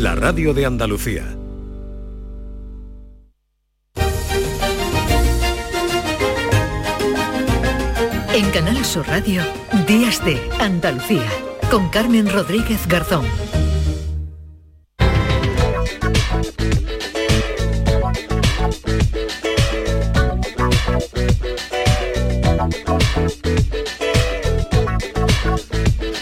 [0.00, 1.36] la radio de Andalucía.
[8.32, 9.42] En Canal Sur Radio,
[9.88, 11.26] Días de Andalucía,
[11.70, 13.24] con Carmen Rodríguez Garzón.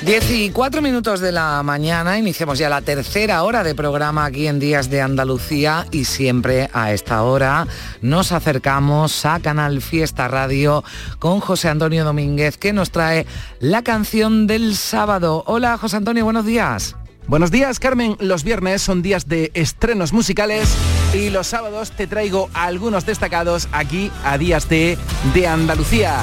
[0.06, 4.88] 14 minutos de la mañana, iniciamos ya la tercera hora de programa aquí en Días
[4.88, 7.66] de Andalucía y siempre a esta hora
[8.02, 10.84] nos acercamos a Canal Fiesta Radio
[11.18, 13.26] con José Antonio Domínguez que nos trae
[13.58, 15.42] la canción del sábado.
[15.48, 16.94] Hola José Antonio, buenos días.
[17.26, 20.68] Buenos días Carmen, los viernes son días de estrenos musicales
[21.14, 24.96] y los sábados te traigo algunos destacados aquí a Días de,
[25.34, 26.20] de Andalucía.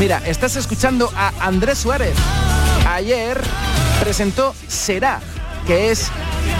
[0.00, 2.16] Mira, estás escuchando a Andrés Suárez
[2.94, 3.40] ayer
[4.00, 5.20] presentó Será,
[5.66, 6.10] que es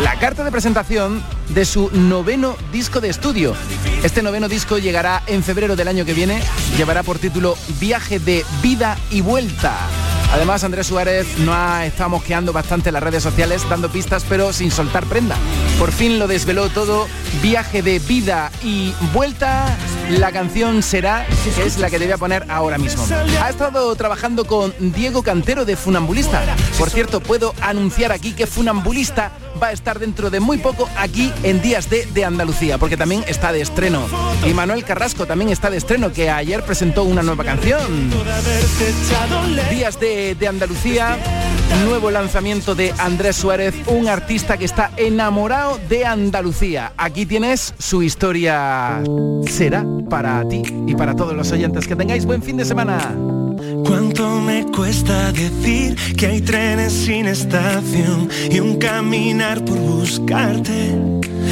[0.02, 3.54] la carta de presentación de su noveno disco de estudio.
[4.02, 6.40] Este noveno disco llegará en febrero del año que viene,
[6.76, 9.76] llevará por título Viaje de Vida y Vuelta.
[10.32, 14.70] Además, Andrés Suárez no ha estado mosqueando bastante las redes sociales, dando pistas, pero sin
[14.70, 15.36] soltar prenda.
[15.78, 17.08] Por fin lo desveló todo,
[17.42, 19.76] viaje de vida y vuelta.
[20.10, 23.04] La canción será, que es la que te voy a poner ahora mismo.
[23.42, 26.42] Ha estado trabajando con Diego Cantero de Funambulista.
[26.78, 31.32] Por cierto, puedo anunciar aquí que Funambulista va a estar dentro de muy poco aquí
[31.42, 34.06] en Días de, de Andalucía, porque también está de estreno.
[34.46, 38.10] Y Manuel Carrasco también está de estreno, que ayer presentó una nueva canción.
[39.70, 41.18] Días de, de Andalucía,
[41.84, 46.92] nuevo lanzamiento de Andrés Suárez, un artista que está enamorado de Andalucía.
[46.96, 49.02] Aquí tienes su historia.
[49.46, 51.86] Será para ti y para todos los oyentes.
[51.86, 53.14] Que tengáis buen fin de semana.
[53.90, 60.96] ¿Cuánto me cuesta decir que hay trenes sin estación y un caminar por buscarte?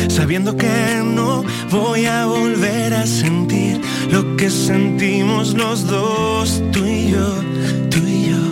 [0.09, 3.81] Sabiendo que no voy a volver a sentir
[4.13, 7.35] lo que sentimos los dos, tú y yo,
[7.91, 8.45] tú y yo.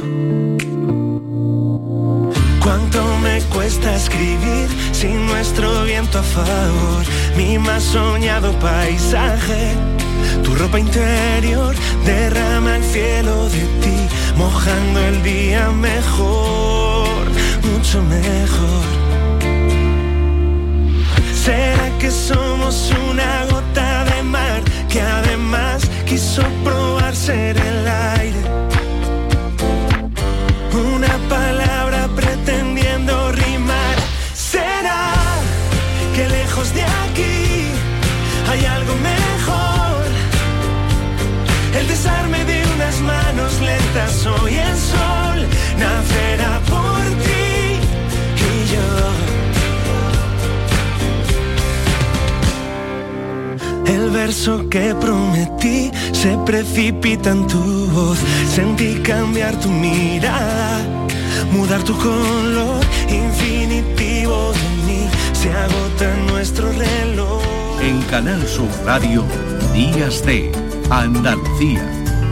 [2.60, 7.04] ¿Cuánto me cuesta escribir sin nuestro viento a favor?
[7.36, 9.95] Mi más soñado paisaje
[10.42, 13.98] tu ropa interior derrama el cielo de ti,
[14.36, 17.24] mojando el día mejor,
[17.62, 18.86] mucho mejor.
[21.44, 28.42] ¿Será que somos una gota de mar que además quiso probar ser el aire?
[30.72, 31.55] Una palabra
[44.26, 45.46] hoy el sol
[45.78, 47.78] nacerá por ti
[48.50, 48.88] y yo.
[53.94, 58.18] El verso que prometí se precipita en tu voz.
[58.52, 60.80] Sentí cambiar tu mirada,
[61.52, 65.08] mudar tu color infinitivo de mí.
[65.32, 67.42] Se agota nuestro reloj.
[67.82, 69.24] En Canal Sur Radio,
[69.72, 70.50] Días de
[70.90, 71.84] Andalucía,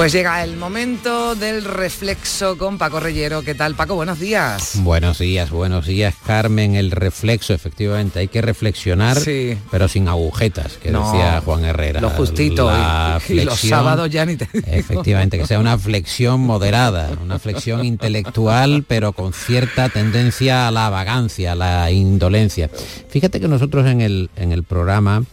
[0.00, 3.42] Pues llega el momento del reflexo con Paco Reyero.
[3.42, 3.96] ¿Qué tal, Paco?
[3.96, 4.76] Buenos días.
[4.76, 6.74] Buenos días, buenos días, Carmen.
[6.74, 9.58] El reflexo, efectivamente, hay que reflexionar, Sí.
[9.70, 12.00] pero sin agujetas, que No, decía Juan Herrera.
[12.00, 12.70] Lo justito.
[12.70, 14.66] La y, y los sábados ya ni te digo.
[14.72, 20.88] Efectivamente, que sea una flexión moderada, una flexión intelectual, pero con cierta tendencia a la
[20.88, 22.70] vagancia, a la indolencia.
[23.10, 25.24] Fíjate que nosotros en el, en el programa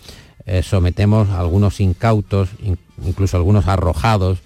[0.45, 4.39] eh, sometemos a algunos incautos, in- incluso algunos arrojados,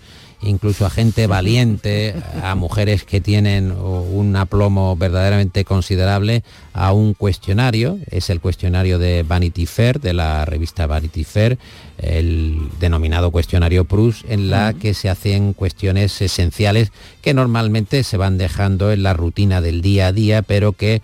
[0.43, 6.43] incluso a gente valiente, a mujeres que tienen un aplomo verdaderamente considerable,
[6.73, 11.59] a un cuestionario, es el cuestionario de Vanity Fair, de la revista Vanity Fair,
[11.99, 16.91] el denominado cuestionario Prus, en la que se hacen cuestiones esenciales
[17.21, 21.03] que normalmente se van dejando en la rutina del día a día, pero que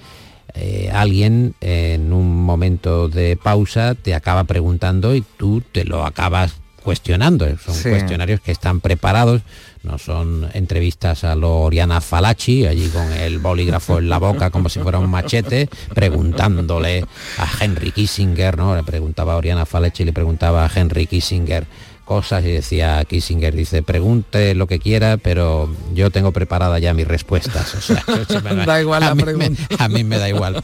[0.54, 6.56] eh, alguien en un momento de pausa te acaba preguntando y tú te lo acabas
[6.84, 7.46] cuestionando.
[7.58, 7.90] Son Sí.
[7.90, 9.42] cuestionarios que están preparados,
[9.84, 14.70] no son entrevistas a lo Oriana Falachi, allí con el bolígrafo en la boca como
[14.70, 17.04] si fuera un machete, preguntándole
[17.38, 18.76] a Henry Kissinger, ¿no?
[18.76, 21.66] Le preguntaba a Oriana Falachi, le preguntaba a Henry Kissinger
[22.08, 27.08] cosas y decía Kissinger, dice, pregunte lo que quiera, pero yo tengo preparada ya mis
[27.08, 27.76] respuestas.
[27.76, 28.04] O sea,
[28.66, 29.62] da igual a la mí pregunta.
[29.70, 30.60] Me, a mí me da igual.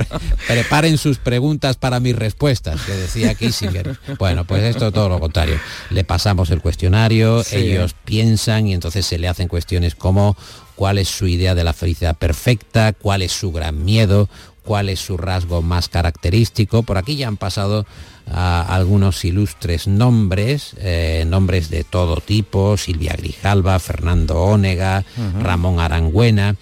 [0.47, 3.99] Preparen sus preguntas para mis respuestas, que decía Kissinger.
[4.17, 5.59] Bueno, pues esto todo lo contrario.
[5.89, 7.57] Le pasamos el cuestionario, Sí.
[7.57, 10.35] ellos piensan y entonces se le hacen cuestiones como
[10.75, 14.29] cuál es su idea de la felicidad perfecta, cuál es su gran miedo,
[14.63, 16.83] cuál es su rasgo más característico.
[16.83, 17.85] Por aquí ya han pasado
[18.31, 25.03] a algunos ilustres nombres, eh, nombres de todo tipo, Silvia Grijalva, Fernando Ónega,
[25.41, 26.55] Ramón Arangüena.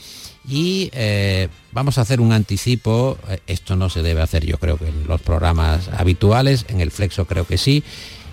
[0.47, 4.77] Y eh, vamos a hacer un anticipo, eh, esto no se debe hacer yo creo
[4.77, 7.83] que en los programas habituales, en el Flexo creo que sí,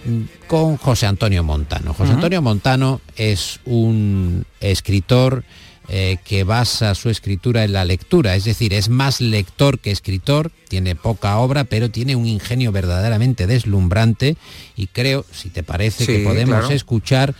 [0.06, 1.92] mm, con José Antonio Montano.
[1.92, 5.44] José Antonio Montano es un escritor
[5.88, 10.50] eh, que basa su escritura en la lectura, es decir, es más lector que escritor,
[10.68, 14.36] tiene poca obra, pero tiene un ingenio verdaderamente deslumbrante
[14.76, 16.74] y creo, si te parece, Sí, que podemos claro.
[16.74, 17.34] escuchar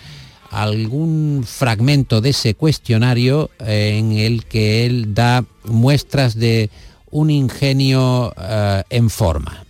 [0.50, 6.71] algún fragmento de ese cuestionario eh, en el que él da muestras de
[7.11, 9.65] un ingenio eh, en forma.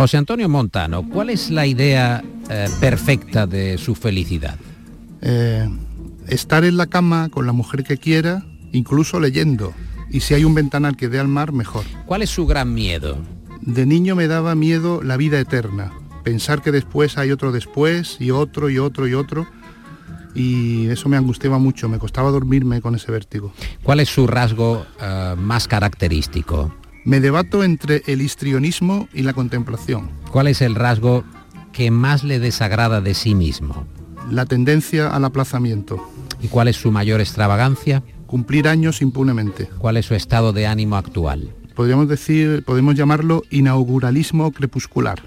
[0.00, 4.56] José Antonio Montano, ¿cuál es la idea eh, perfecta de su felicidad?
[5.20, 5.68] Eh,
[6.26, 8.42] estar en la cama con la mujer que quiera,
[8.72, 9.74] incluso leyendo.
[10.08, 11.84] Y si hay un ventanal que dé al mar, mejor.
[12.06, 13.18] ¿Cuál es su gran miedo?
[13.60, 15.92] De niño me daba miedo la vida eterna.
[16.24, 19.46] Pensar que después hay otro después y otro y otro y otro.
[20.34, 23.52] Y eso me angustiaba mucho, me costaba dormirme con ese vértigo.
[23.82, 26.72] ¿Cuál es su rasgo eh, más característico?
[27.04, 30.10] Me debato entre el histrionismo y la contemplación.
[30.30, 31.24] ¿Cuál es el rasgo
[31.72, 33.86] que más le desagrada de sí mismo?
[34.30, 36.06] La tendencia al aplazamiento.
[36.42, 38.02] ¿Y cuál es su mayor extravagancia?
[38.26, 39.68] Cumplir años impunemente.
[39.78, 41.54] ¿Cuál es su estado de ánimo actual?
[41.74, 45.22] Podríamos decir, podemos llamarlo inauguralismo crepuscular.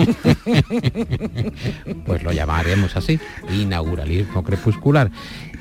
[2.06, 3.20] Pues lo llamaremos así,
[3.52, 5.10] inauguralismo crepuscular.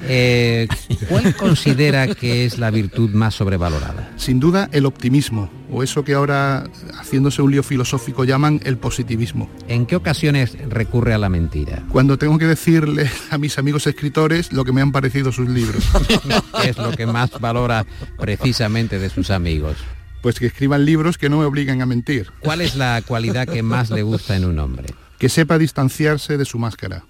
[0.08, 0.68] Eh,
[1.08, 4.12] ¿Cuál considera que es la virtud más sobrevalorada?
[4.16, 6.66] Sin duda el optimismo, o eso que ahora,
[6.98, 9.50] haciéndose un lío filosófico, llaman el positivismo.
[9.68, 11.84] ¿En qué ocasiones recurre a la mentira?
[11.90, 15.84] Cuando tengo que decirle a mis amigos escritores lo que me han parecido sus libros.
[16.62, 17.86] ¿Qué es lo que más valora
[18.18, 19.78] precisamente de sus amigos?
[20.21, 22.27] Pues que escriban libros que no me obliguen a mentir.
[22.42, 24.94] ¿Cuál es la cualidad que más le gusta en un hombre?
[25.18, 27.04] Que sepa distanciarse de su máscara.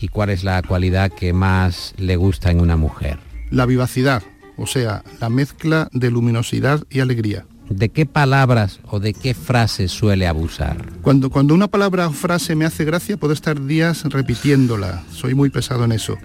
[0.00, 3.18] ¿Y cuál es la cualidad que más le gusta en una mujer?
[3.50, 4.22] La vivacidad,
[4.56, 7.46] o sea, la mezcla de luminosidad y alegría.
[7.68, 10.92] ¿De qué palabras o de qué frases suele abusar?
[11.02, 15.02] Cuando, cuando una palabra o frase me hace gracia, puedo estar días repitiéndola.
[15.10, 16.16] Soy muy pesado en eso.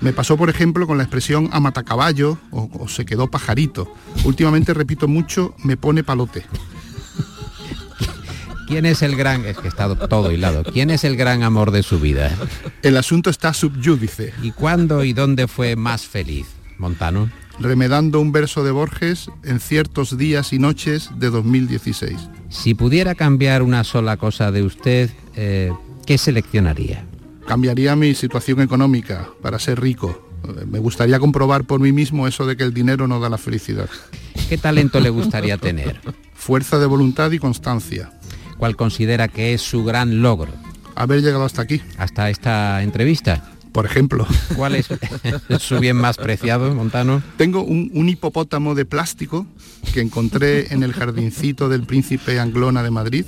[0.00, 3.92] Me pasó, por ejemplo, con la expresión a matacaballo o, o se quedó pajarito.
[4.24, 6.44] Últimamente repito mucho, me pone palote.
[8.70, 11.82] ¿Quién es el gran, es que está todo hilado, quién es el gran amor de
[11.82, 12.30] su vida?
[12.82, 14.32] El asunto está subyúdice.
[14.42, 16.46] ¿Y cuándo y dónde fue más feliz?
[16.78, 17.32] Montano.
[17.58, 22.16] Remedando un verso de Borges en ciertos días y noches de 2016.
[22.48, 25.72] Si pudiera cambiar una sola cosa de usted, eh,
[26.06, 27.04] ¿qué seleccionaría?
[27.50, 30.24] Cambiaría mi situación económica para ser rico.
[30.70, 33.88] Me gustaría comprobar por mí mismo eso de que el dinero no da la felicidad.
[34.48, 36.00] ¿Qué talento le gustaría tener?
[36.32, 38.12] Fuerza de voluntad y constancia.
[38.56, 40.52] ¿Cuál considera que es su gran logro?
[40.94, 43.42] Haber llegado hasta aquí, Hasta esta entrevista.
[43.72, 44.28] por ejemplo.
[44.54, 44.86] ¿Cuál es
[45.58, 47.20] su bien más preciado, Montano?
[47.36, 49.44] Tengo un, un hipopótamo de plástico
[49.92, 53.24] que encontré en el jardincito del Príncipe Anglona de Madrid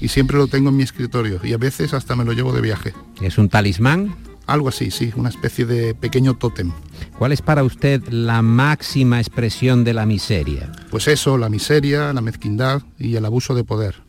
[0.00, 2.60] y siempre lo tengo en mi escritorio y a veces hasta me lo llevo de
[2.60, 2.92] viaje.
[3.20, 4.14] ¿Es un talismán?
[4.46, 6.70] Algo así, sí, una especie de pequeño tótem.
[7.18, 10.70] ¿Cuál es para usted la máxima expresión de la miseria?
[10.90, 14.02] Pues eso, la miseria, la mezquindad y el abuso de poder.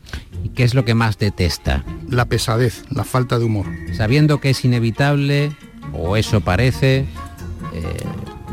[0.44, 1.84] ¿Y qué es lo que más detesta?
[2.10, 3.66] La pesadez, la falta de humor.
[3.94, 5.56] Sabiendo que es inevitable,
[5.94, 7.06] o eso parece,
[7.72, 8.04] eh,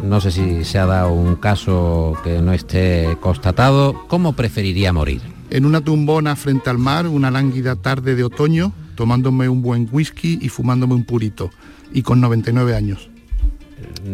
[0.03, 5.32] no sé si se ha dado un caso que no esté constatado, ¿cómo preferiría morir?
[5.53, 10.39] En una tumbona frente al mar, una lánguida tarde de otoño, tomándome un buen whisky
[10.41, 11.51] y fumándome un purito.
[11.93, 13.07] Y con 99 años.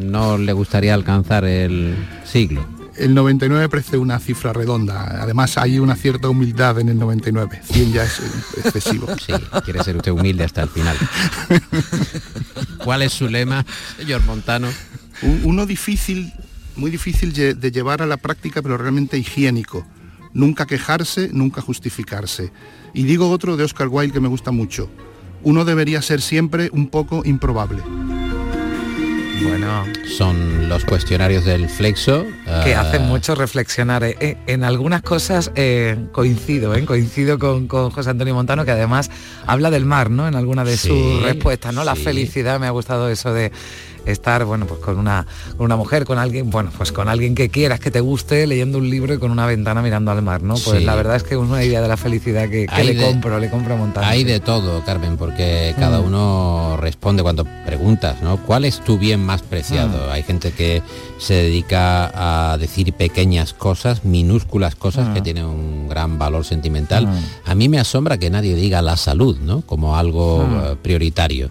[0.04, 2.66] ¿No le gustaría alcanzar el siglo?
[2.98, 5.22] El 99 parece una cifra redonda.
[5.24, 7.62] Además hay una cierta humildad en el 99.
[7.64, 8.20] 100 ya es
[8.58, 9.08] excesivo.
[9.26, 9.32] Sí,
[9.64, 10.98] quiere ser usted humilde hasta el final.
[12.84, 13.66] ¿Cuál es su lema,
[13.98, 14.68] señor Montano?
[15.22, 16.34] Un- Uno difícil,
[16.76, 19.86] muy difícil de llevar a la práctica, pero realmente higiénico.
[20.34, 22.52] Nunca quejarse, nunca justificarse.
[22.94, 24.90] Y digo otro de Oscar Wilde que me gusta mucho.
[25.44, 27.82] Uno debería ser siempre un poco improbable.
[29.44, 29.86] Bueno.
[30.18, 32.26] Son los cuestionarios del Flexo.
[32.64, 34.04] Que hacen mucho reflexionar.
[34.20, 35.52] En algunas cosas
[36.12, 39.10] coincido, coincido con, con, José Antonio Montano, que además
[39.48, 40.28] habla del mar, ¿no?
[40.28, 41.84] En alguna de sus respuestas, ¿no?
[41.84, 43.52] La felicidad, me ha gustado eso de
[44.06, 45.26] estar, bueno, pues con una,
[45.58, 48.78] con una mujer, con alguien, bueno, pues con alguien que quieras, que te guste, leyendo
[48.78, 50.56] un libro y con una ventana mirando al mar, ¿no?
[50.56, 53.50] Pues la verdad es que es una idea de la felicidad que, le compro, le
[53.50, 54.04] compro a montar.
[54.04, 56.06] Hay de todo, Carmen, porque cada mm.
[56.06, 58.38] uno responde cuando preguntas, ¿no?
[58.38, 60.08] ¿Cuál es tu bien más preciado?
[60.08, 60.12] Mm.
[60.12, 60.82] Hay gente que
[61.18, 65.24] se dedica a decir pequeñas cosas, minúsculas cosas que mm.
[65.24, 67.08] tienen un gran valor sentimental.
[67.46, 69.62] A mí me asombra que nadie diga la salud, ¿no?
[69.62, 71.50] Como algo eh, prioritario.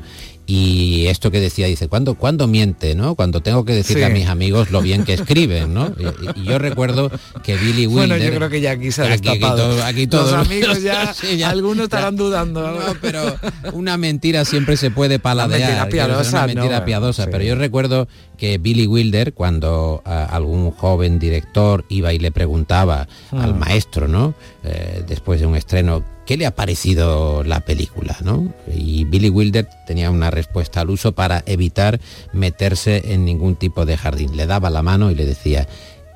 [0.51, 2.95] Y esto que decía, dice, ¿cuándo, ¿cuándo miente?
[2.95, 3.15] ¿no?
[3.17, 5.93] Cuando tengo que decirle a mis amigos lo bien que escriben, ¿no?
[6.35, 7.11] Y, yo recuerdo
[7.43, 8.09] que Billy Wilder...
[8.09, 9.85] Bueno, yo creo que ya aquí se ha destapado.
[9.85, 12.63] Aquí, todos Los amigos ya, algunos estarán dudando.
[12.63, 13.37] No, pero
[13.75, 15.61] una mentira siempre se puede paladear.
[15.61, 16.45] Una mentira piadosa.
[16.45, 22.15] Una mentira piadosa, pero yo recuerdo que Billy Wilder, cuando ah, algún joven director iba
[22.15, 23.59] y le preguntaba al mm.
[23.59, 24.33] maestro, ¿no?
[24.65, 28.19] Eh, después de un estreno, ¿qué le ha parecido la película?
[28.23, 28.53] ¿no?
[28.71, 32.01] Y Billy Wilder tenía una respuesta al uso para evitar
[32.35, 34.37] meterse en ningún tipo de jardín.
[34.37, 35.67] Le daba la mano y le decía,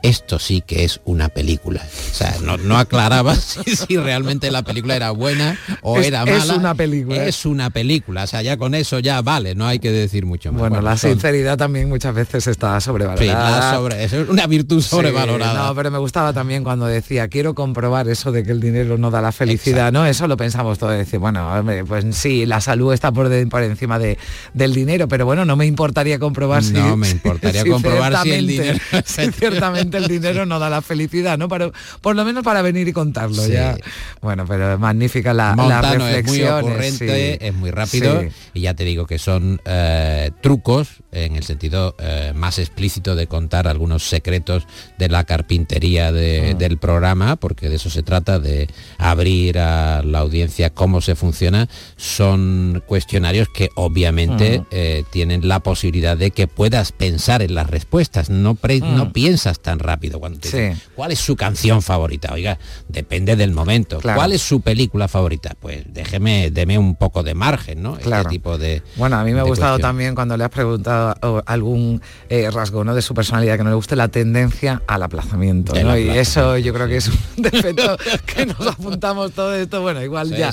[0.02, 1.80] esto sí que es una película.
[1.80, 6.38] O sea, no, aclaraba si, realmente la película era buena o era mala.
[6.38, 7.24] Es una película.
[7.24, 8.24] Es una película.
[8.24, 10.60] O sea, ya con eso ya vale, no hay que decir mucho más.
[10.60, 13.74] Bueno, la sinceridad también muchas veces está sobrevalorada.
[13.74, 15.68] sobre, es una virtud sobrevalorada.
[15.68, 19.10] no, pero me gustaba también cuando decía, quiero comprobar eso de que el dinero no
[19.10, 20.04] da la felicidad, ¿no?
[20.06, 24.18] Eso lo pensamos todos, decir, bueno, pues sí, la salud está por, por encima de,
[24.54, 26.72] del dinero, pero bueno, no me importaría comprobar si...
[26.72, 28.78] No me importaría comprobar si el dinero...
[29.04, 31.48] ciertamente el dinero no da la felicidad, ¿no?
[31.48, 33.76] Pero por lo menos para venir y contarlo ya.
[34.20, 36.58] Bueno, pero magnífica la, reflexión.
[36.58, 38.22] Es muy ocurrente, es muy rápido
[38.54, 43.26] y ya te digo que son eh, trucos en el sentido eh, más explícito de
[43.26, 44.66] contar algunos secretos
[44.98, 46.12] de la carpintería ah.
[46.12, 51.68] del programa, porque de eso se trata, de abrir a la audiencia cómo se funciona.
[51.96, 54.66] Son cuestionarios que obviamente ah.
[54.70, 59.10] eh, tienen la posibilidad de que puedas pensar en las respuestas, no, no ah.
[59.12, 62.32] piensas tan rápido cuando te ¿cuál es su canción favorita?
[62.32, 64.00] Oiga, depende del momento.
[64.00, 65.54] ¿Cuál es su película favorita?
[65.60, 67.94] Pues déjeme, deme un poco de margen, ¿no?
[67.94, 68.28] Este claro.
[68.28, 68.82] tipo de.
[68.96, 71.01] Bueno, a mí me ha gustado también cuando le has preguntado
[71.46, 72.94] algún eh, rasgo ¿no?
[72.94, 75.74] de su personalidad que no le guste la tendencia al aplazamiento.
[75.98, 79.82] Y eso yo creo que es un defecto que nos apuntamos todo esto.
[79.82, 80.52] Bueno, igual ya.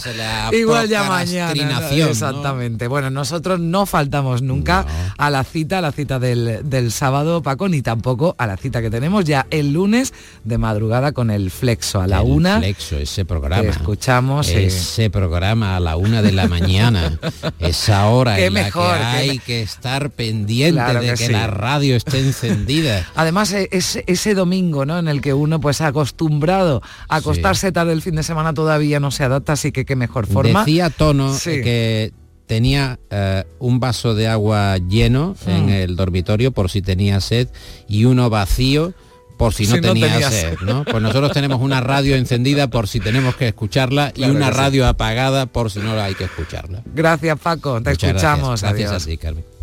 [0.51, 1.89] Igual ya mañana.
[1.91, 2.88] Exactamente.
[2.88, 4.86] Bueno, nosotros no faltamos nunca
[5.18, 8.82] a la cita, a la cita del, del sábado, Paco, ni tampoco a la cita
[8.82, 10.13] que tenemos ya el lunes
[10.44, 12.60] de madrugada con el Flexo a la una.
[12.60, 13.70] Flexo, ese programa.
[13.70, 14.50] escuchamos.
[14.50, 17.20] Ese programa a la una de la mañana.
[17.60, 19.62] esa hora en la que hay que...
[19.62, 23.08] estar pendiente de que, la radio esté encendida.
[23.15, 25.00] Además, e, es, ese domingo, ¿no?
[25.00, 29.00] En el que uno pues ha acostumbrado a acostarse tarde el fin de semana todavía
[29.00, 30.60] no se adapta, así que qué mejor forma.
[30.60, 32.13] Decía Tono que
[32.50, 35.69] tenía eh, un vaso de agua lleno en mm.
[35.69, 37.48] el dormitorio por si tenía sed
[37.88, 38.96] y uno vacío
[39.38, 40.84] por si no, tenía sed, ¿no?
[40.84, 45.46] Pues nosotros tenemos una radio encendida por si tenemos que escucharla y una radio apagada
[45.46, 46.81] por si no hay que escucharla.
[46.93, 48.62] Gracias Paco, te escuchamos.
[48.62, 49.58] Gracias, gracias a Carmen.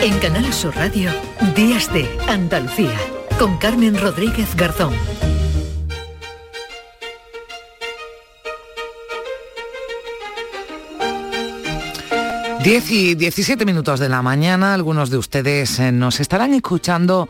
[0.00, 1.10] En Canal Sur Radio,
[1.54, 2.96] Días de Andalucía,
[3.38, 4.94] con Carmen Rodríguez Garzón.
[12.68, 17.28] 10 y 17 minutos de la mañana, algunos de ustedes eh, nos estarán escuchando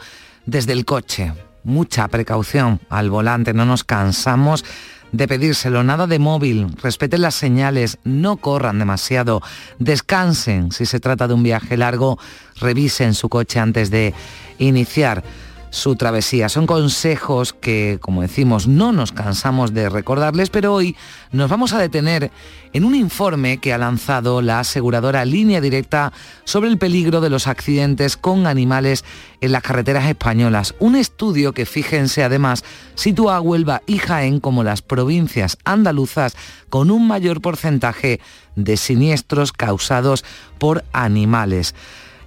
[0.49, 1.33] desde el coche.
[1.63, 2.81] Mucha precaución.
[2.89, 4.65] Al volante, no nos cansamos
[5.13, 9.43] de pedírselo, nada de móvil, respeten las señales, no corran demasiado,
[9.79, 10.73] descansen.
[10.73, 12.19] Si se trata de un viaje largo,
[12.61, 14.15] revisen su coche antes de
[14.59, 15.23] iniciar
[15.71, 16.49] su travesía.
[16.49, 20.97] Son consejos que, como decimos, no nos cansamos de recordarles, pero hoy
[21.33, 22.31] nos vamos a detener
[22.73, 26.13] en un informe que ha lanzado la aseguradora Línea Directa
[26.45, 29.05] sobre el peligro de los accidentes con animales
[29.41, 30.75] en las carreteras españolas.
[30.79, 36.37] Un estudio que, fíjense, además, sitúa Huelva y Jaén como las provincias andaluzas
[36.69, 38.21] con un mayor porcentaje
[38.57, 40.25] de siniestros causados
[40.59, 41.75] por animales.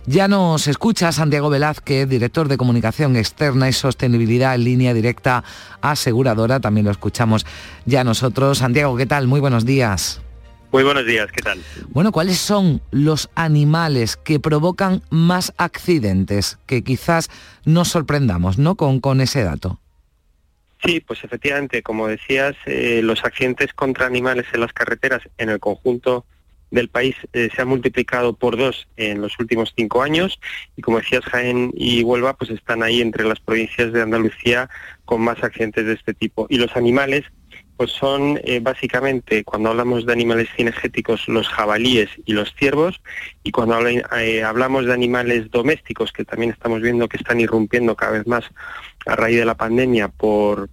[0.08, 5.43] Ya nos escucha Santiago Velázquez, director de Comunicación Externa y Sostenibilidad en línea directa
[5.79, 6.60] aseguradora.
[6.60, 7.46] También lo escuchamos
[7.86, 8.58] ya nosotros.
[8.58, 9.27] Santiago, ¿qué tal?
[9.27, 10.20] Muy buenos días.
[10.72, 11.62] Muy buenos días, ¿qué tal?
[11.89, 16.58] Bueno, ¿cuáles son los animales que provocan más accidentes?
[16.65, 17.29] Que quizás
[17.65, 18.75] nos sorprendamos, ¿no?
[18.75, 19.79] Con, con ese dato.
[20.84, 25.60] Sí, pues efectivamente, como decías, eh, los accidentes contra animales en las carreteras en el
[25.60, 26.25] conjunto
[26.72, 30.40] del país eh, se han multiplicado por dos en los últimos cinco años.
[30.75, 34.70] Y como decías Jaén y Huelva pues están ahí entre las provincias de Andalucía
[35.06, 36.48] con más accidentes de este tipo.
[36.50, 37.25] Y los animales
[37.82, 43.01] pues son eh, básicamente, cuando hablamos de animales cinegéticos, los jabalíes y los ciervos,
[43.42, 48.12] y cuando eh, hablamos de animales domésticos, que también estamos viendo que están irrumpiendo cada
[48.12, 48.44] vez más
[49.08, 50.70] a raíz de la pandemia por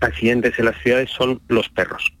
[0.00, 2.12] accidentes en las ciudades, son los perros.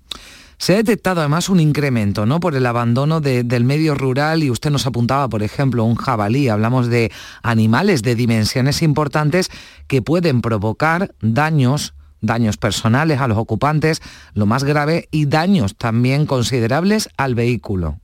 [0.62, 2.38] Se ha detectado además un incremento ¿no?
[2.38, 6.48] por el abandono del medio rural y usted nos apuntaba, por ejemplo, un jabalí.
[6.48, 7.10] Hablamos de
[7.42, 9.50] animales de dimensiones importantes
[9.88, 14.02] que pueden provocar daños daños personales a los ocupantes,
[14.34, 17.98] lo más grave, y daños también considerables al vehículo.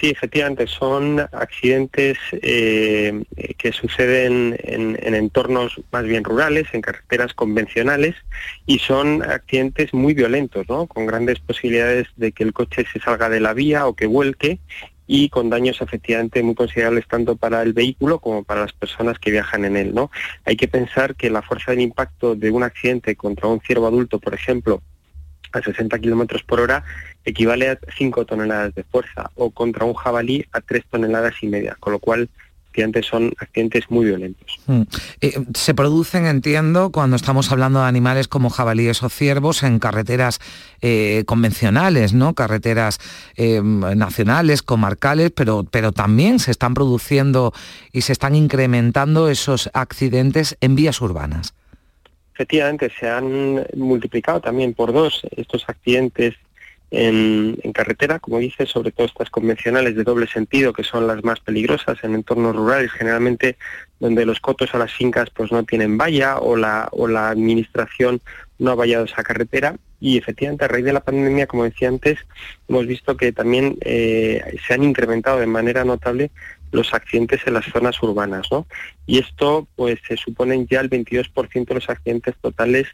[0.00, 3.22] Sí, efectivamente, son accidentes eh,
[3.56, 8.16] que suceden en, entornos más bien rurales, en carreteras convencionales,
[8.66, 10.88] y son accidentes muy violentos, ¿no?
[10.88, 14.58] con grandes posibilidades de que el coche se salga de la vía o que vuelque,
[15.06, 19.30] y con daños efectivamente muy considerables tanto para el vehículo como para las personas que
[19.30, 19.94] viajan en él.
[19.94, 20.10] ¿no?
[20.44, 24.18] Hay que pensar que la fuerza del impacto de un accidente contra un ciervo adulto,
[24.18, 24.82] por ejemplo,
[25.56, 26.84] a 60 kilómetros por hora,
[27.24, 31.76] equivale a 5 toneladas de fuerza, o contra un jabalí a 3 toneladas y media,
[31.80, 32.28] con lo cual
[32.74, 34.58] accidentes son accidentes muy violentos.
[34.66, 34.82] Mm.
[35.20, 40.40] Eh, se producen, entiendo, cuando estamos hablando de animales como jabalíes o ciervos en carreteras
[40.80, 42.34] eh, convencionales, ¿no?
[42.34, 42.98] Carreteras
[43.36, 47.52] eh, nacionales, comarcales, pero, pero también se están produciendo
[47.92, 51.54] y se están incrementando esos accidentes en vías urbanas.
[52.34, 56.34] Efectivamente, se han multiplicado también por dos estos accidentes
[56.90, 61.40] en, carretera, como dice, sobre todo estas convencionales de doble sentido, que son las más
[61.40, 63.56] peligrosas en entornos rurales, generalmente
[63.98, 68.20] donde los cotos a las fincas pues no tienen valla o la, o la administración
[68.58, 69.76] no ha vallado esa carretera.
[70.00, 72.18] Y efectivamente, a raíz de la pandemia, como decía antes,
[72.68, 76.30] hemos visto que también eh, se han incrementado de manera notable
[76.74, 78.66] los accidentes en las zonas urbanas, ¿no?
[79.06, 82.88] Y esto, pues, se suponen ya el 22% de los accidentes totales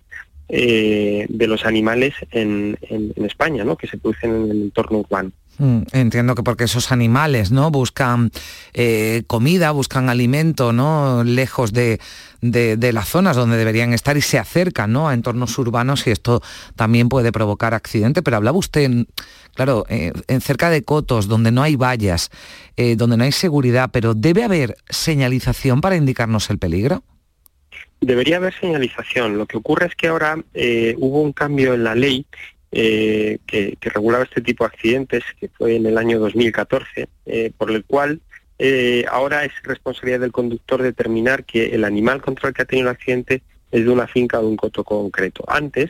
[0.53, 2.77] eh, de los animales en,
[3.25, 3.77] España, ¿no?
[3.77, 5.31] que se producen en el entorno urbano.
[5.59, 7.71] Mm, entiendo que porque esos animales ¿no?
[7.71, 8.33] buscan
[8.73, 11.23] eh, comida, buscan alimento ¿no?
[11.23, 12.01] lejos de,
[12.41, 15.09] las zonas donde deberían estar y se acercan ¿no?
[15.09, 16.43] a entornos urbanos y esto
[16.75, 18.21] también puede provocar accidente.
[18.23, 18.91] Pero hablaba usted,
[19.55, 22.31] claro, eh, en cerca de cotos, donde no hay vallas,
[22.97, 27.03] donde no hay seguridad, pero ¿debe haber señalización para indicarnos el peligro?
[28.01, 29.37] Debería haber señalización.
[29.37, 32.25] Lo que ocurre es que ahora eh, hubo un cambio en la ley
[32.73, 37.71] eh, que, regulaba este tipo de accidentes, que fue en el año 2014, eh, por
[37.71, 38.21] el cual
[39.11, 42.95] ahora es responsabilidad del conductor determinar que el animal contra el que ha tenido el
[42.95, 45.43] accidente es de una finca o de un coto concreto.
[45.49, 45.89] Antes,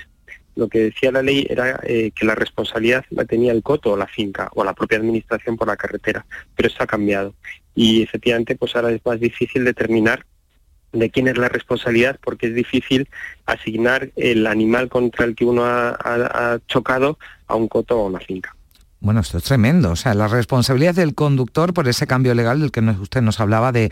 [0.61, 4.07] lo que decía la ley era que la responsabilidad la tenía el coto o la
[4.07, 7.35] finca o la propia administración por la carretera, pero esto ha cambiado.
[7.75, 10.27] Y efectivamente, pues ahora es más difícil determinar
[10.93, 13.09] de quién es la responsabilidad porque es difícil
[13.47, 18.55] asignar el animal contra el que uno ha, chocado a un coto o una finca.
[19.03, 19.93] Bueno, esto es tremendo.
[19.93, 23.73] O sea, la responsabilidad del conductor por ese cambio legal del que usted nos hablaba
[23.73, 23.91] de,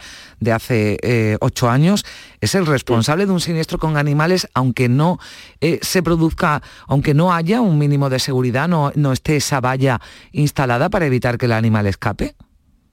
[0.53, 2.05] hace eh, ocho años
[2.43, 5.19] es el responsable de un siniestro con animales, aunque no
[5.63, 9.99] eh, se produzca, aunque no haya un mínimo de seguridad, no, no esté esa valla
[10.33, 12.35] instalada para evitar que el animal escape.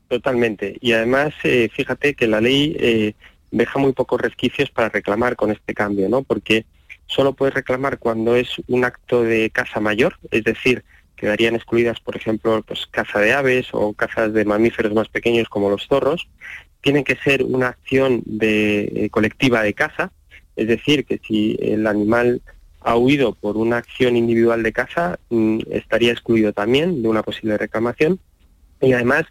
[0.07, 0.77] Totalmente.
[0.79, 3.13] Y además, eh, fíjate que la ley
[3.51, 6.23] deja muy pocos resquicios para reclamar con este cambio, ¿no?
[6.23, 6.65] Porque
[7.07, 12.15] solo puedes reclamar cuando es un acto de caza mayor, es decir, quedarían excluidas, por
[12.15, 16.27] ejemplo, pues caza de aves o cazas de mamíferos más pequeños como los zorros.
[16.81, 20.11] Tiene que ser una acción eh, colectiva de caza,
[20.55, 22.41] es decir, que si el animal
[22.81, 27.57] ha huido por una acción individual de caza, mm, estaría excluido también de una posible
[27.57, 28.19] reclamación.
[28.79, 29.25] Y además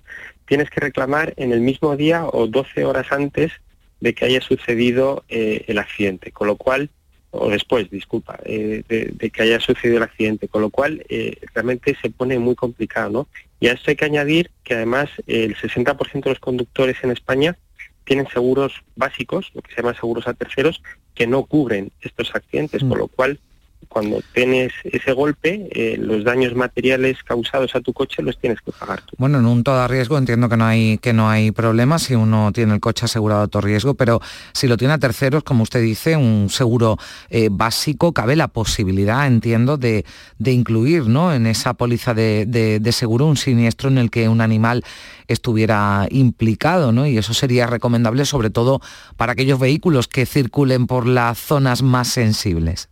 [0.47, 3.53] tienes que reclamar en el mismo día o 12 horas antes
[4.01, 6.91] de que haya sucedido eh, el accidente, con lo cual,
[7.37, 11.97] o después, disculpa, eh, de, que haya sucedido el accidente, con lo cual eh, realmente
[12.01, 13.29] se pone muy complicado, ¿no?
[13.61, 17.57] Y a esto hay que añadir que además el 60% de los conductores en España
[18.05, 20.83] tienen seguros básicos, lo que se llama seguros a terceros,
[21.15, 22.99] que no cubren estos accidentes, con mm.
[22.99, 23.41] lo cual
[23.89, 28.73] cuando tienes ese golpe, eh, los daños materiales causados a tu coche los tienes que
[28.73, 29.03] pagar.
[29.19, 32.53] Bueno, en un todo riesgo entiendo que no hay que no hay problema si uno
[32.53, 34.21] tiene el coche asegurado a todo riesgo, pero
[34.53, 36.99] si lo tiene a terceros, como usted dice, un seguro
[37.31, 40.05] eh, básico, cabe la posibilidad, entiendo, de,
[40.45, 41.33] incluir ¿no?
[41.33, 44.85] en esa póliza de, de seguro un siniestro en el que un animal
[45.29, 47.07] estuviera implicado, ¿no?
[47.07, 48.81] Y eso sería recomendable sobre todo
[49.17, 52.89] para aquellos vehículos que circulen por las zonas más sensibles.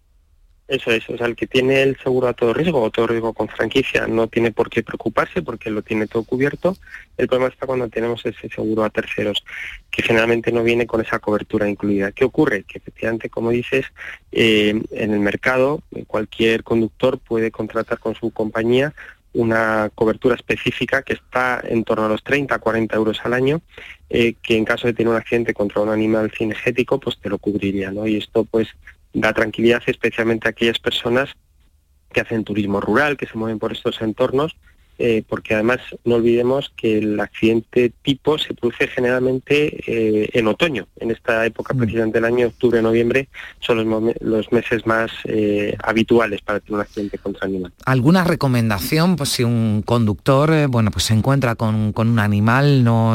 [0.72, 3.34] Eso es, o sea, el que tiene el seguro a todo riesgo o todo riesgo
[3.34, 6.78] con franquicia no tiene por qué preocuparse porque lo tiene todo cubierto.
[7.18, 9.44] El problema está cuando tenemos ese seguro a terceros,
[9.90, 12.12] que generalmente no viene con esa cobertura incluida.
[12.12, 12.64] ¿Qué ocurre?
[12.64, 13.84] Que efectivamente, como dices,
[14.32, 18.94] eh, en el mercado eh, cualquier conductor puede contratar con su compañía
[19.34, 23.60] una cobertura específica que está en torno a los 30 40 euros al año,
[24.08, 27.36] eh, que en caso de tener un accidente contra un animal cinegético, pues te lo
[27.36, 28.06] cubriría, ¿no?
[28.06, 28.68] Y esto pues
[29.12, 31.30] da tranquilidad especialmente a aquellas personas
[32.12, 34.56] que hacen turismo rural, que se mueven por estos entornos
[34.98, 40.86] eh, porque además no olvidemos que el accidente tipo se produce generalmente eh, en otoño,
[41.00, 41.78] en esta época mm.
[41.78, 43.28] precisamente del año, octubre, noviembre,
[43.58, 43.88] son
[44.20, 47.72] los, meses más eh, habituales para tener un accidente contra animal.
[47.86, 53.14] ¿Alguna recomendación, pues si un conductor, bueno, pues se encuentra con, un animal, no,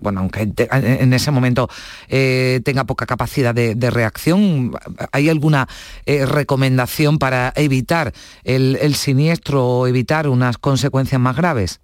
[0.00, 1.68] bueno, aunque en ese momento
[2.08, 4.72] tenga poca capacidad de, reacción,
[5.12, 5.66] ¿hay alguna
[6.06, 8.12] recomendación para evitar
[8.44, 11.80] el, el siniestro o evitar unas consecuencias consecuencias más graves?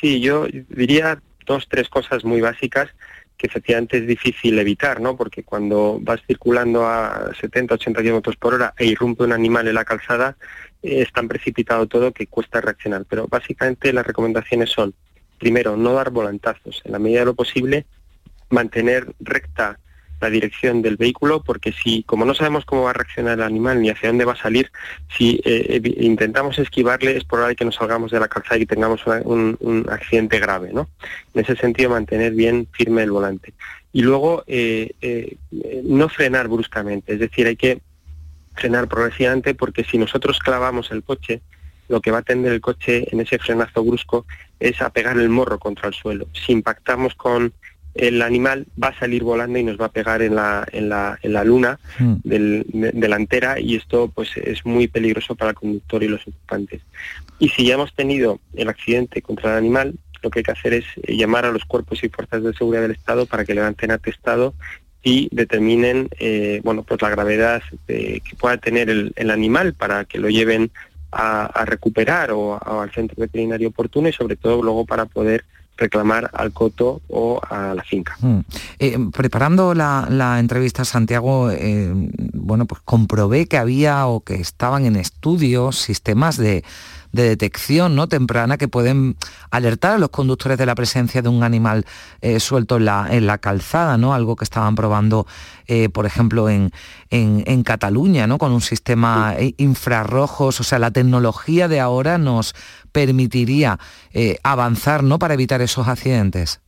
[0.00, 2.88] Sí, yo diría dos, tres cosas muy básicas
[3.36, 5.16] que efectivamente es difícil evitar, ¿no?
[5.16, 9.74] Porque cuando vas circulando a 70, 80 kilómetros por hora e irrumpe un animal en
[9.74, 10.36] la calzada,
[10.82, 13.04] es tan precipitado todo que cuesta reaccionar.
[13.08, 14.92] Pero básicamente las recomendaciones son,
[15.38, 16.82] primero, no dar volantazos.
[16.84, 17.86] En la medida de lo posible,
[18.48, 19.78] mantener recta
[20.20, 23.80] la dirección del vehículo, porque si, como no sabemos cómo va a reaccionar el animal
[23.80, 24.70] ni hacia dónde va a salir,
[25.16, 29.86] si eh, intentamos esquivarle es probable que nos salgamos de la calzada y tengamos un,
[29.90, 30.88] accidente grave, ¿no?
[31.34, 33.52] En ese sentido, mantener bien firme el volante.
[33.92, 35.36] Y luego, eh, eh,
[35.84, 37.80] no frenar bruscamente, es decir, hay que
[38.54, 41.42] frenar progresivamente porque si nosotros clavamos el coche,
[41.88, 44.26] lo que va a tender el coche en ese frenazo brusco
[44.58, 46.26] es a pegar el morro contra el suelo.
[46.32, 47.52] Si impactamos con
[47.98, 51.18] el animal va a salir volando y nos va a pegar en la, en la,
[51.22, 52.16] en la luna hmm.
[52.24, 56.82] delantera y esto pues es muy peligroso para el conductor y los ocupantes.
[57.38, 60.74] Y si ya hemos tenido el accidente contra el animal, lo que hay que hacer
[60.74, 64.54] es llamar a los cuerpos y fuerzas de seguridad del Estado para que levanten atestado
[65.02, 70.28] y determinen eh, bueno pues la gravedad que pueda tener el, animal para que lo
[70.28, 70.72] lleven
[71.12, 75.44] a, recuperar o al centro veterinario oportuno y sobre todo luego para poder
[75.76, 78.16] reclamar al coto o a la finca.
[78.20, 78.38] Mm.
[78.78, 81.90] Eh, preparando la, entrevista a Santiago, eh,
[82.34, 86.64] bueno, pues comprobé que había o que estaban en estudio sistemas de
[87.16, 88.08] de detección ¿no?
[88.08, 89.16] temprana que pueden
[89.50, 91.84] alertar a los conductores de la presencia de un animal
[92.20, 94.14] eh, suelto en la, en la, calzada, ¿no?
[94.14, 95.26] algo que estaban probando,
[95.66, 96.70] eh, por ejemplo, en,
[97.10, 98.38] en, Cataluña, ¿no?
[98.38, 102.54] con un sistema infrarrojos, o sea, la tecnología de ahora nos
[102.92, 103.78] permitiría
[104.12, 105.18] eh, avanzar ¿no?
[105.18, 106.60] para evitar esos accidentes.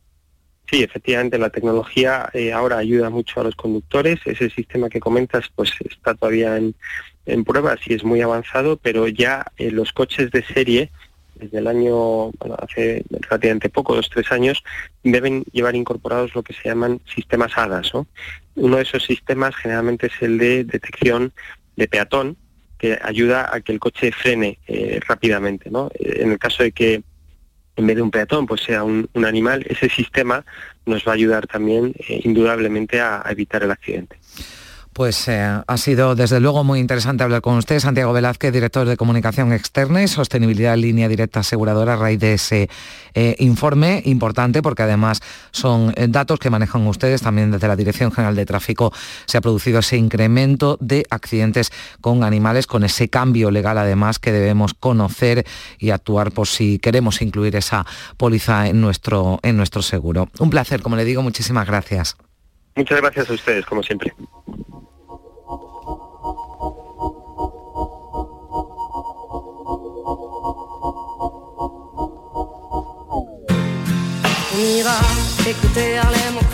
[0.69, 4.19] Sí, efectivamente, la tecnología ahora ayuda mucho a los conductores.
[4.25, 6.75] Ese sistema que comentas, pues está todavía en,
[7.29, 10.89] en pruebas y es muy avanzado, pero ya eh, los coches de serie,
[11.35, 14.63] desde el año, bueno, hace relativamente poco, dos, tres años,
[15.03, 17.93] deben llevar incorporados lo que se llaman sistemas HADAS.
[18.55, 21.31] Uno de esos sistemas generalmente es el de detección
[21.75, 22.37] de peatón,
[22.77, 25.69] que ayuda a que el coche frene eh, rápidamente.
[25.69, 27.03] Eh, en el caso de que
[27.75, 30.45] en vez de un peatón pues sea un, animal, ese sistema
[30.85, 34.18] nos va a ayudar también indudablemente a evitar el accidente.
[34.99, 38.97] Pues eh, ha sido desde luego muy interesante hablar con usted, Santiago Velázquez, director de
[38.97, 42.69] Comunicación Externa y Sostenibilidad en Línea Directa Aseguradora, a raíz de ese
[43.13, 48.11] eh, informe importante, porque además son eh, datos que manejan ustedes, también desde la Dirección
[48.11, 48.91] General de Tráfico
[49.25, 54.33] se ha producido ese incremento de accidentes con animales, con ese cambio legal además que
[54.33, 55.45] debemos conocer
[55.77, 57.85] y actuar por si queremos incluir esa
[58.17, 60.27] póliza en nuestro, en nuestro seguro.
[60.39, 62.17] Un placer, como le digo, muchísimas gracias.
[62.75, 64.13] Muchas gracias a ustedes, como siempre.
[74.59, 74.99] On ira
[75.47, 76.48] écouter Harlem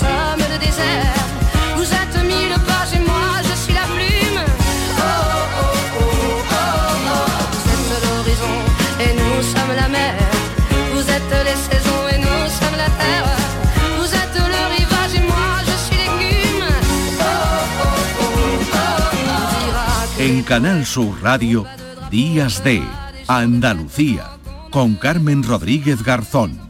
[0.00, 1.22] sommes le désert.
[1.76, 4.40] Vous êtes mille pages et moi je suis la plume.
[4.42, 5.04] Oh
[5.60, 6.12] oh oh
[6.50, 6.64] oh
[7.14, 7.26] oh.
[7.52, 8.54] Vous êtes l'horizon
[9.04, 10.14] et nous sommes la mer.
[10.94, 13.28] Vous êtes les saisons et nous sommes la terre.
[13.98, 16.66] Vous êtes le rivage et moi je suis l'écume.
[17.20, 17.34] Oh
[17.82, 18.64] oh oh
[20.18, 21.64] oh En Canal Sur Radio,
[22.10, 22.82] Días de
[23.28, 24.24] Andalucía,
[24.70, 26.63] con Carmen Rodríguez Garzón.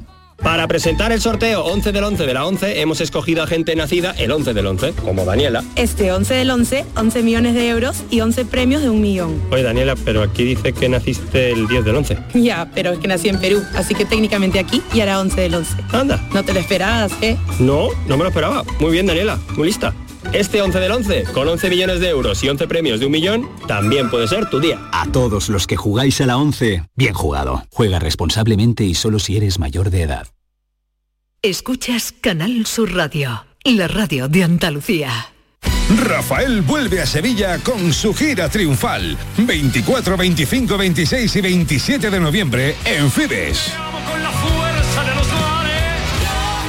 [0.55, 4.13] Para presentar el sorteo 11 del 11 de la 11 hemos escogido a gente nacida
[4.13, 5.65] el 11 del 11, como Daniela.
[5.75, 9.43] Este 11 del 11, 11 millones de euros y 11 premios de un millón.
[9.51, 12.19] Oye Daniela, pero aquí dice que naciste el 10 del 11.
[12.35, 15.57] Ya, pero es que nací en Perú, así que técnicamente aquí y hará 11 del
[15.57, 15.75] 11.
[15.91, 16.25] Anda.
[16.33, 17.37] No te lo esperabas, ¿eh?
[17.59, 18.63] No, no me lo esperaba.
[18.79, 19.93] Muy bien Daniela, muy lista.
[20.33, 23.49] Este 11 del 11, con 11 millones de euros y 11 premios de un millón,
[23.67, 24.79] también puede ser tu día.
[24.93, 27.65] A todos los que jugáis a la 11, bien jugado.
[27.73, 30.29] Juega responsablemente y solo si eres mayor de edad.
[31.45, 35.11] Escuchas Canal Sur Radio, la radio de Andalucía.
[36.03, 39.15] Rafael vuelve a Sevilla con su gira triunfal.
[39.37, 43.75] 24, 25, 26 y 27 de noviembre en Fibes.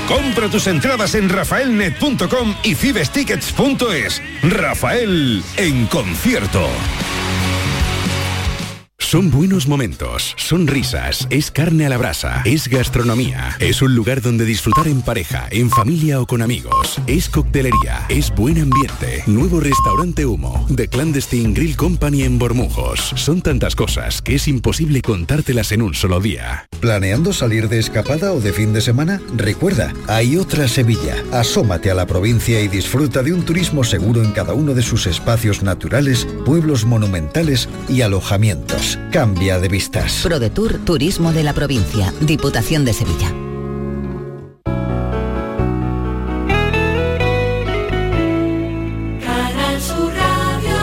[0.09, 4.21] Compra tus entradas en rafaelnet.com y fibestickets.es.
[4.43, 6.67] Rafael en concierto.
[9.05, 14.19] Son buenos momentos, son risas, es carne a la brasa, es gastronomía, es un lugar
[14.19, 19.59] donde disfrutar en pareja, en familia o con amigos, es coctelería, es buen ambiente, nuevo
[19.59, 23.13] restaurante Humo, The Clandestine Grill Company en Bormujos.
[23.15, 26.67] Son tantas cosas que es imposible contártelas en un solo día.
[26.79, 29.21] ¿Planeando salir de escapada o de fin de semana?
[29.37, 31.15] Recuerda, hay otra Sevilla.
[31.31, 35.05] Asómate a la provincia y disfruta de un turismo seguro en cada uno de sus
[35.05, 38.94] espacios naturales, pueblos monumentales y alojamientos.
[39.11, 40.21] Cambia de vistas.
[40.23, 43.33] ProDetour Turismo de la Provincia, Diputación de Sevilla.
[49.23, 50.77] Canal Sur Radio.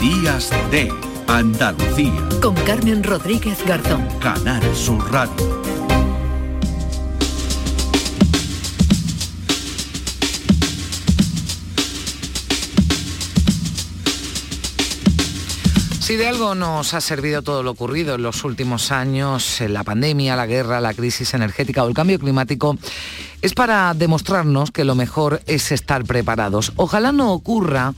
[0.00, 0.92] Días de
[1.26, 4.06] Andalucía, Con Carmen Rodríguez Garzón.
[4.20, 5.87] Canal Sur Radio.
[16.08, 19.84] Si de algo nos ha servido todo lo ocurrido en los últimos años, eh, la
[19.84, 22.78] pandemia, la guerra, la crisis energética o el cambio climático,
[23.42, 26.72] es para demostrarnos que lo mejor es estar preparados.
[26.76, 27.92] Ojalá no ocurra,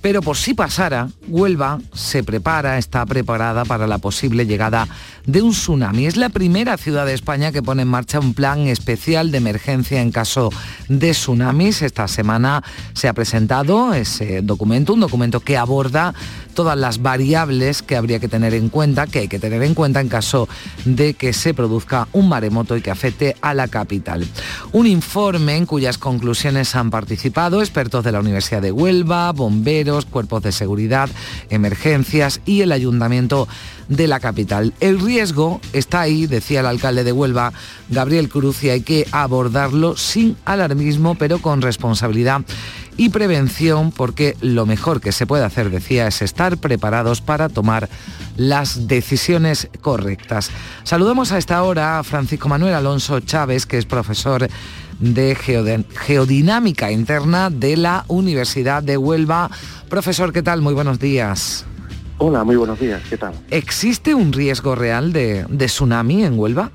[0.00, 4.88] pero por si pasara, Huelva se prepara, está preparada para la posible llegada
[5.26, 6.06] de un tsunami.
[6.06, 10.00] Es la primera ciudad de España que pone en marcha un plan especial de emergencia
[10.00, 10.50] en caso
[10.88, 11.82] de tsunamis.
[11.82, 12.62] Esta semana
[12.94, 16.14] se ha presentado ese documento, un documento que aborda
[16.54, 20.00] todas las variables que habría que tener en cuenta, que hay que tener en cuenta
[20.00, 20.48] en caso
[20.84, 24.26] de que se produzca un maremoto y que afecte a la capital.
[24.72, 30.42] Un informe en cuyas conclusiones han participado expertos de la Universidad de Huelva, bomberos, cuerpos
[30.42, 31.08] de seguridad,
[31.50, 33.48] emergencias y el ayuntamiento
[33.88, 34.72] de la capital.
[34.80, 37.52] El riesgo está ahí, decía el alcalde de Huelva,
[37.88, 42.42] Gabriel Cruz, y hay que abordarlo sin alarmismo, pero con responsabilidad
[42.96, 47.88] y prevención, porque lo mejor que se puede hacer, decía, es estar preparados para tomar
[48.36, 50.50] las decisiones correctas.
[50.84, 54.48] Saludamos a esta hora a Francisco Manuel Alonso Chávez, que es profesor
[55.00, 59.50] de geodinámica interna de la Universidad de Huelva.
[59.88, 60.60] Profesor, ¿qué tal?
[60.60, 61.66] Muy buenos días.
[62.18, 63.32] Hola, muy buenos días, ¿qué tal?
[63.50, 66.70] ¿Existe un riesgo real de, de tsunami en Huelva?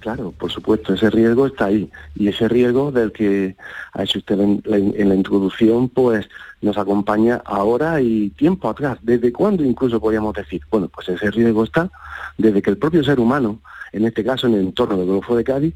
[0.00, 1.90] Claro, por supuesto, ese riesgo está ahí.
[2.14, 3.56] Y ese riesgo del que
[3.94, 6.28] ha hecho usted en la, en la introducción, pues
[6.60, 8.98] nos acompaña ahora y tiempo atrás.
[9.00, 10.60] ¿Desde cuándo incluso podríamos decir?
[10.70, 11.90] Bueno, pues ese riesgo está
[12.36, 13.60] desde que el propio ser humano,
[13.92, 15.74] en este caso en el entorno del Golfo de Cádiz,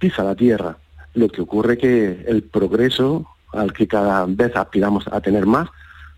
[0.00, 0.76] pisa la tierra.
[1.14, 5.68] Lo que ocurre que el progreso al que cada vez aspiramos a tener más,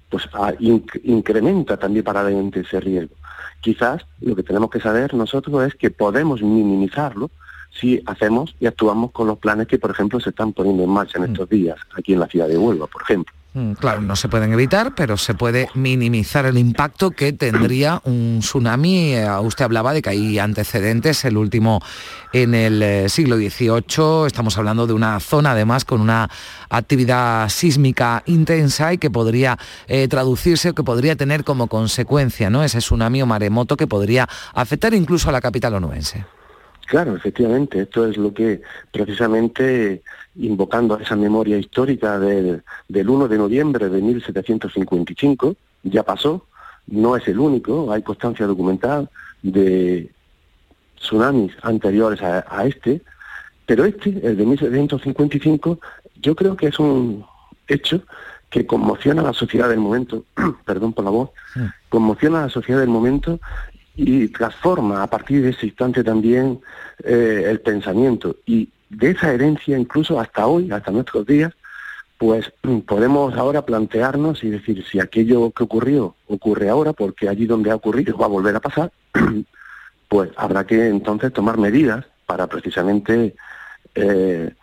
[0.08, 3.14] pues a- inc- incrementa también paralelamente ese riesgo.
[3.60, 7.30] Quizás lo que tenemos que saber nosotros es que podemos minimizarlo
[7.70, 11.18] si hacemos y actuamos con los planes que, por ejemplo, se están poniendo en marcha
[11.18, 13.34] en estos días, aquí en la ciudad de Huelva, por ejemplo.
[13.54, 18.38] Mm, Claro, no se pueden evitar, pero se puede minimizar el impacto que tendría un
[18.40, 19.14] tsunami.
[19.14, 21.82] Eh, Usted hablaba de que hay antecedentes, el último
[22.32, 24.26] en el eh, siglo XVIII.
[24.26, 26.30] Estamos hablando de una zona, además, con una
[26.70, 32.64] actividad sísmica intensa y que podría eh, traducirse o que podría tener como consecuencia ¿no?
[32.64, 36.24] ese tsunami o maremoto que podría afectar incluso a la capital onubense.
[36.86, 40.02] Claro, efectivamente, esto es lo que precisamente
[40.36, 46.46] invocando esa memoria histórica del, del 1 de noviembre de 1755, ya pasó,
[46.86, 49.08] no es el único, hay constancia documental
[49.42, 50.10] de
[50.98, 53.02] tsunamis anteriores a, a este,
[53.66, 55.78] pero este, el de 1755,
[56.20, 57.24] yo creo que es un
[57.68, 58.02] hecho
[58.50, 60.24] que conmociona a la sociedad del momento,
[60.66, 61.30] perdón por la voz,
[61.88, 63.40] conmociona a la sociedad del momento
[63.94, 66.60] y transforma a partir de ese instante también
[67.04, 68.36] eh, el pensamiento.
[68.46, 71.52] Y de esa herencia, incluso hasta hoy, hasta nuestros días,
[72.18, 72.52] pues
[72.86, 77.74] podemos ahora plantearnos y decir si aquello que ocurrió ocurre ahora, porque allí donde ha
[77.74, 78.92] ocurrido va a volver a pasar,
[80.08, 83.34] pues habrá que entonces tomar medidas para precisamente
[83.94, 84.54] eh,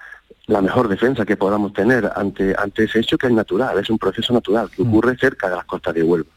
[0.47, 3.99] la mejor defensa que podamos tener ante, ante ese hecho que es natural, es un
[3.99, 6.29] proceso natural que ocurre cerca de las costas de Huelva,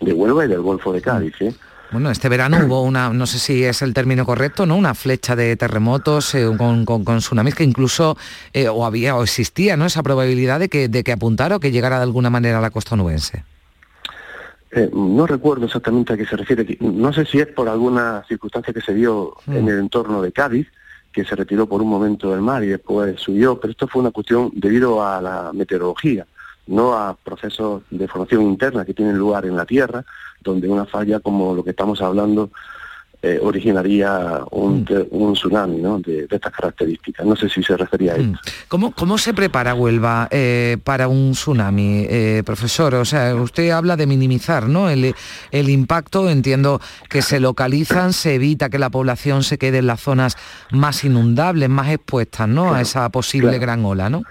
[0.00, 1.34] de Huelva y del Golfo de Cádiz.
[1.40, 1.54] ¿eh?
[1.92, 4.76] Bueno, este verano hubo una, no sé si es el término correcto, ¿no?
[4.76, 8.16] Una flecha de terremotos eh, con, con, con, tsunamis que incluso
[8.54, 9.84] eh, o había o existía, ¿no?
[9.84, 12.70] Esa probabilidad de que, de que apuntara o que llegara de alguna manera a la
[12.70, 13.44] costa onubense.
[14.70, 16.78] Eh, no recuerdo exactamente a qué se refiere.
[16.80, 19.56] No sé si es por alguna circunstancia que se dio mm.
[19.56, 20.68] en el entorno de Cádiz,
[21.12, 24.12] que se retiró por un momento del mar y después subió, pero esto fue una
[24.12, 26.26] cuestión debido a la meteorología,
[26.66, 30.06] no a procesos de formación interna que tienen lugar en la Tierra,
[30.42, 32.50] donde una falla como lo que estamos hablando
[33.24, 35.06] eh, originaría un, mm.
[35.12, 36.00] un tsunami ¿no?
[36.00, 37.24] de, de, estas características.
[37.24, 38.32] No sé si se refería a esto.
[38.32, 38.36] Mm.
[38.66, 42.96] ¿Cómo, cómo se prepara Huelva eh, para un tsunami, eh, profesor?
[42.96, 44.90] O sea, usted habla de minimizar ¿no?
[44.90, 45.14] el,
[45.52, 50.00] el, impacto, entiendo que se localizan, se evita que la población se quede en las
[50.00, 50.36] zonas
[50.72, 52.62] más inundables, más expuestas ¿no?
[52.62, 53.60] Claro, a esa posible claro.
[53.60, 54.24] gran ola, ¿no?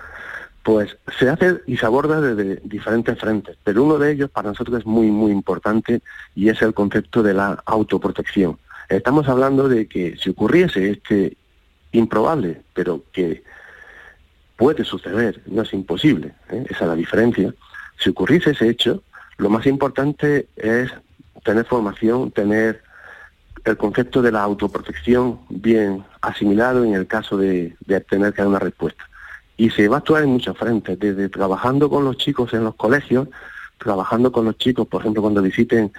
[0.63, 4.79] Pues se hace y se aborda desde diferentes frentes, pero uno de ellos para nosotros
[4.79, 6.01] es muy, muy importante
[6.35, 8.59] y es el concepto de la autoprotección.
[8.87, 11.37] Estamos hablando de que si ocurriese este
[11.93, 13.43] improbable, pero que
[14.55, 16.65] puede suceder, no es imposible, ¿eh?
[16.69, 17.53] esa es la diferencia,
[17.97, 19.03] si ocurriese ese hecho,
[19.37, 20.91] lo más importante es
[21.43, 22.83] tener formación, tener
[23.63, 28.47] el concepto de la autoprotección bien asimilado en el caso de, de tener que dar
[28.47, 29.03] una respuesta.
[29.61, 32.73] Y se va a actuar en muchos frentes, desde trabajando con los chicos en los
[32.73, 33.27] colegios,
[33.77, 35.93] trabajando con los chicos, por ejemplo, cuando visiten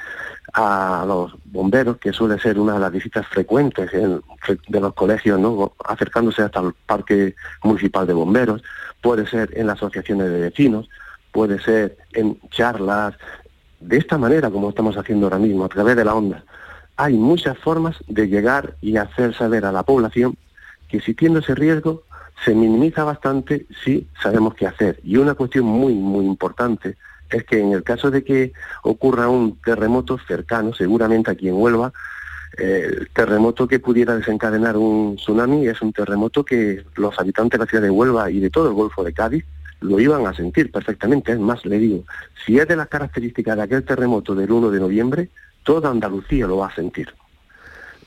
[0.53, 4.21] a los bomberos, que suele ser una de las visitas frecuentes en,
[4.67, 5.41] de los colegios,
[5.85, 8.65] acercándose hasta el Parque Municipal de Bomberos,
[9.01, 10.89] puede ser en las asociaciones de vecinos,
[11.31, 13.15] puede ser en charlas,
[13.79, 16.43] de esta manera como estamos haciendo ahora mismo, a través de la onda.
[16.97, 20.37] Hay muchas formas de llegar y hacer saber a la población
[20.89, 22.03] que existiendo ese riesgo
[22.45, 25.01] se minimiza bastante si sabemos qué hacer.
[25.05, 26.97] Y una cuestión muy, muy importante
[27.31, 28.53] es que en el caso de que
[28.83, 31.93] ocurra un terremoto cercano, seguramente aquí en Huelva,
[32.59, 37.65] eh, el terremoto que pudiera desencadenar un tsunami es un terremoto que los habitantes de
[37.65, 39.45] la ciudad de Huelva y de todo el Golfo de Cádiz
[39.81, 41.33] lo iban a sentir perfectamente.
[41.33, 42.05] Es más, le digo,
[42.45, 45.29] si es de las características de aquel terremoto del 1 de noviembre,
[45.63, 47.13] toda Andalucía lo va a sentir.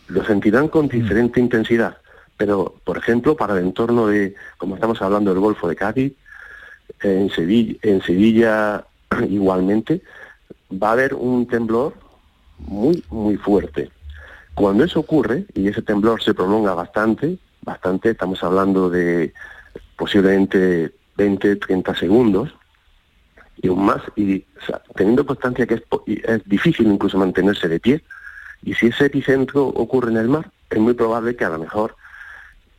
[0.07, 1.97] Lo sentirán con diferente intensidad,
[2.37, 6.13] pero, por ejemplo, para el entorno de, como estamos hablando del Golfo de Cádiz,
[7.01, 8.85] en Sevilla, en Sevilla
[9.29, 10.01] igualmente,
[10.71, 11.93] va a haber un temblor
[12.57, 13.89] muy, muy fuerte.
[14.53, 19.33] Cuando eso ocurre, y ese temblor se prolonga bastante, bastante, estamos hablando de
[19.97, 22.53] posiblemente 20, 30 segundos,
[23.61, 24.45] y aún más, y
[24.95, 25.83] teniendo constancia que es,
[26.23, 28.03] es difícil incluso mantenerse de pie,
[28.63, 31.95] y si ese epicentro ocurre en el mar, es muy probable que a lo mejor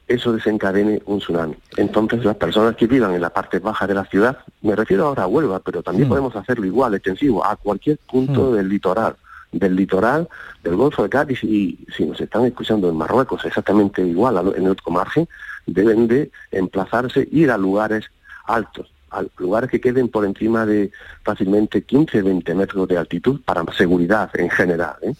[0.08, 1.56] eso desencadene un tsunami.
[1.76, 5.24] Entonces las personas que vivan en la parte baja de la ciudad, me refiero ahora
[5.24, 6.10] a Huelva, pero también mm.
[6.10, 8.54] podemos hacerlo igual, extensivo, a cualquier punto mm.
[8.54, 9.16] del litoral,
[9.52, 10.28] del litoral
[10.62, 14.70] del Golfo de Cádiz y si nos están escuchando en Marruecos exactamente igual en el
[14.70, 15.28] otro margen,
[15.66, 18.06] deben de emplazarse, ir a lugares
[18.44, 20.90] altos, a lugares que queden por encima de
[21.22, 24.96] fácilmente 15, 20 metros de altitud para seguridad en general.
[25.02, 25.14] ¿eh?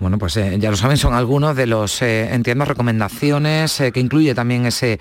[0.00, 4.00] Bueno, pues eh, ya lo saben, son algunos de los, eh, entiendo, recomendaciones eh, que
[4.00, 4.98] incluye también ese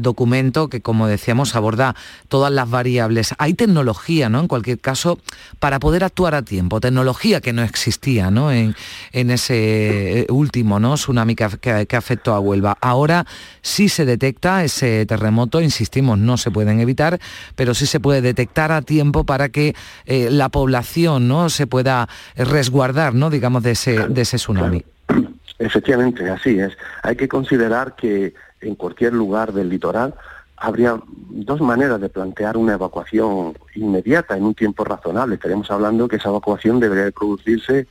[0.00, 1.94] documento que, como decíamos, aborda
[2.28, 3.34] todas las variables.
[3.38, 4.40] Hay tecnología, ¿no?
[4.40, 5.18] En cualquier caso,
[5.60, 6.80] para poder actuar a tiempo.
[6.80, 8.50] Tecnología que no existía, ¿no?
[8.50, 8.74] En,
[9.12, 10.94] en ese último, ¿no?
[10.94, 12.76] Tsunami que, que, que afectó a Huelva.
[12.80, 13.26] Ahora
[13.62, 17.13] sí se detecta ese terremoto, insistimos, no se pueden evitar,
[17.54, 19.74] pero sí se puede detectar a tiempo para que
[20.06, 25.28] eh, la población no se pueda resguardar no digamos de ese, de ese tsunami claro.
[25.58, 26.72] efectivamente así es
[27.02, 30.14] hay que considerar que en cualquier lugar del litoral
[30.56, 35.34] habría dos maneras de plantear una evacuación inmediata en un tiempo razonable.
[35.34, 37.86] Estaremos hablando que esa evacuación debería producirse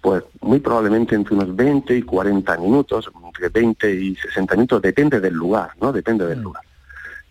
[0.00, 5.20] pues muy probablemente entre unos 20 y 40 minutos, entre 20 y 60 minutos, depende
[5.20, 5.92] del lugar, ¿no?
[5.92, 6.64] Depende del lugar.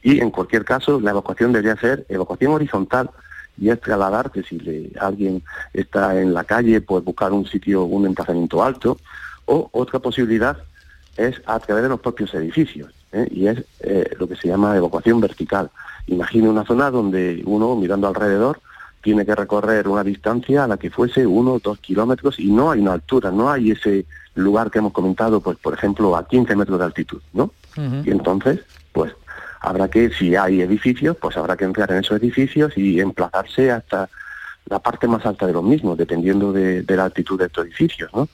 [0.04, 3.10] Y en cualquier caso, la evacuación debería ser evacuación horizontal
[3.58, 5.44] y es trasladar que si le- alguien
[5.74, 8.98] está en la calle, pues buscar un sitio, un emplazamiento alto,
[9.46, 10.58] o otra posibilidad
[11.18, 13.28] es a través de los propios edificios, ¿eh?
[13.30, 15.70] y es eh, lo que se llama evacuación vertical.
[16.08, 18.60] Imagine una zona donde uno, mirando alrededor,
[19.04, 22.72] tiene que recorrer una distancia a la que fuese uno o dos kilómetros y no
[22.72, 26.56] hay una altura, no hay ese lugar que hemos comentado, pues por ejemplo, a 15
[26.56, 27.52] metros de altitud, ¿no?
[28.08, 28.60] Y entonces,
[29.62, 34.10] habrá que, si hay edificios, pues habrá que entrar en esos edificios y emplazarse hasta
[34.66, 38.28] la parte más alta de los mismos, dependiendo de, la altitud de estos edificios, ¿no?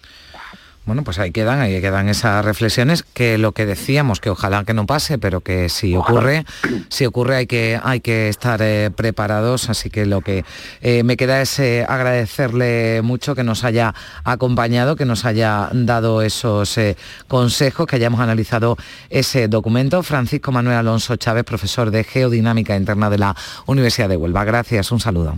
[0.88, 4.74] Bueno, pues ahí quedan, ahí quedan esas reflexiones que lo que decíamos, que ojalá que
[4.74, 6.46] no pase, pero que si ocurre,
[6.88, 9.70] si ocurre hay que, hay que estar eh, preparados.
[9.70, 10.46] Así que lo que
[10.80, 16.22] eh, me queda es eh, agradecerle mucho que nos haya acompañado, que nos haya dado
[16.22, 16.80] esos
[17.28, 18.78] consejos, que hayamos analizado
[19.10, 20.04] ese documento.
[20.04, 23.36] Francisco Manuel Alonso Chávez, profesor de Geodinámica Interna de la
[23.66, 24.46] Universidad de Huelva.
[24.46, 25.38] Gracias, un saludo.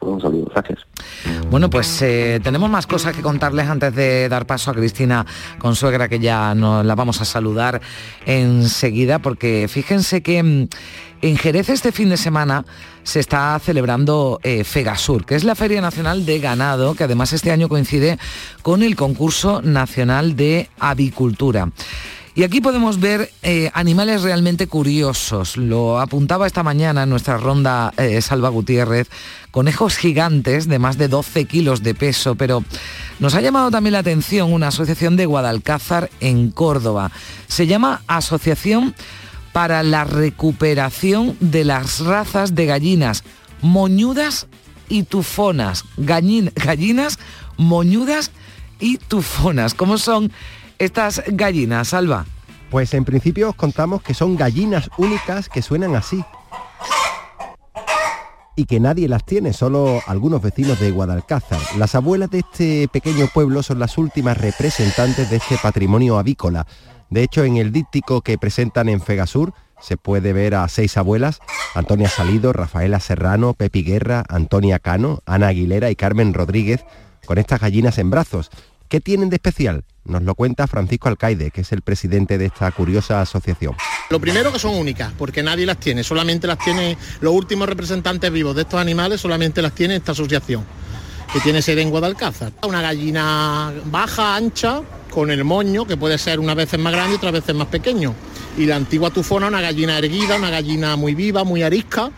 [0.00, 0.86] Saludo, gracias.
[1.50, 5.26] Bueno, pues eh, tenemos más cosas que contarles antes de dar paso a Cristina
[5.58, 7.80] Consuegra, que ya nos la vamos a saludar
[8.24, 10.68] enseguida, porque fíjense que mm,
[11.22, 12.64] en Jerez este fin de semana
[13.02, 17.50] se está celebrando eh, Fegasur, que es la Feria Nacional de Ganado, que además este
[17.50, 18.18] año coincide
[18.62, 21.70] con el concurso nacional de avicultura.
[22.34, 25.56] Y aquí podemos ver eh, animales realmente curiosos.
[25.56, 29.08] Lo apuntaba esta mañana en nuestra ronda eh, Salva Gutiérrez,
[29.50, 32.62] conejos gigantes de más de 12 kilos de peso, pero
[33.18, 37.10] nos ha llamado también la atención una asociación de Guadalcázar en Córdoba.
[37.48, 38.94] Se llama Asociación
[39.52, 43.24] para la Recuperación de las Razas de Gallinas
[43.60, 44.46] Moñudas
[44.88, 45.84] y Tufonas.
[45.98, 47.18] Gallin- gallinas
[47.56, 48.30] moñudas
[48.78, 49.74] y tufonas.
[49.74, 50.32] ¿Cómo son
[50.80, 52.24] estas gallinas, Alba?
[52.70, 56.24] Pues en principio os contamos que son gallinas únicas que suenan así.
[58.56, 61.60] Y que nadie las tiene, solo algunos vecinos de Guadalcázar.
[61.76, 66.66] Las abuelas de este pequeño pueblo son las últimas representantes de este patrimonio avícola.
[67.10, 71.40] De hecho, en el díptico que presentan en Fegasur se puede ver a seis abuelas,
[71.74, 76.84] Antonia Salido, Rafaela Serrano, Pepi Guerra, Antonia Cano, Ana Aguilera y Carmen Rodríguez,
[77.26, 78.50] con estas gallinas en brazos.
[78.90, 79.84] ¿Qué tienen de especial?
[80.04, 83.76] Nos lo cuenta Francisco Alcaide, que es el presidente de esta curiosa asociación.
[84.10, 88.32] Lo primero que son únicas, porque nadie las tiene, solamente las tiene los últimos representantes
[88.32, 90.64] vivos de estos animales, solamente las tiene esta asociación,
[91.32, 92.52] que tiene sede en Guadalcázar.
[92.66, 97.16] Una gallina baja, ancha, con el moño, que puede ser unas veces más grande y
[97.18, 98.12] otras veces más pequeño.
[98.58, 102.10] Y la antigua tufona, una gallina erguida, una gallina muy viva, muy arisca,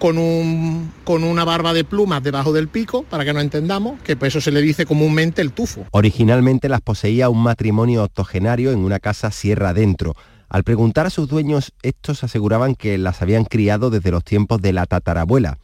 [0.00, 4.16] con, un, con una barba de plumas debajo del pico, para que nos entendamos, que
[4.16, 5.86] por eso se le dice comúnmente el tufo.
[5.92, 10.16] Originalmente las poseía un matrimonio octogenario en una casa sierra adentro.
[10.48, 14.72] Al preguntar a sus dueños, estos aseguraban que las habían criado desde los tiempos de
[14.72, 15.58] la tatarabuela.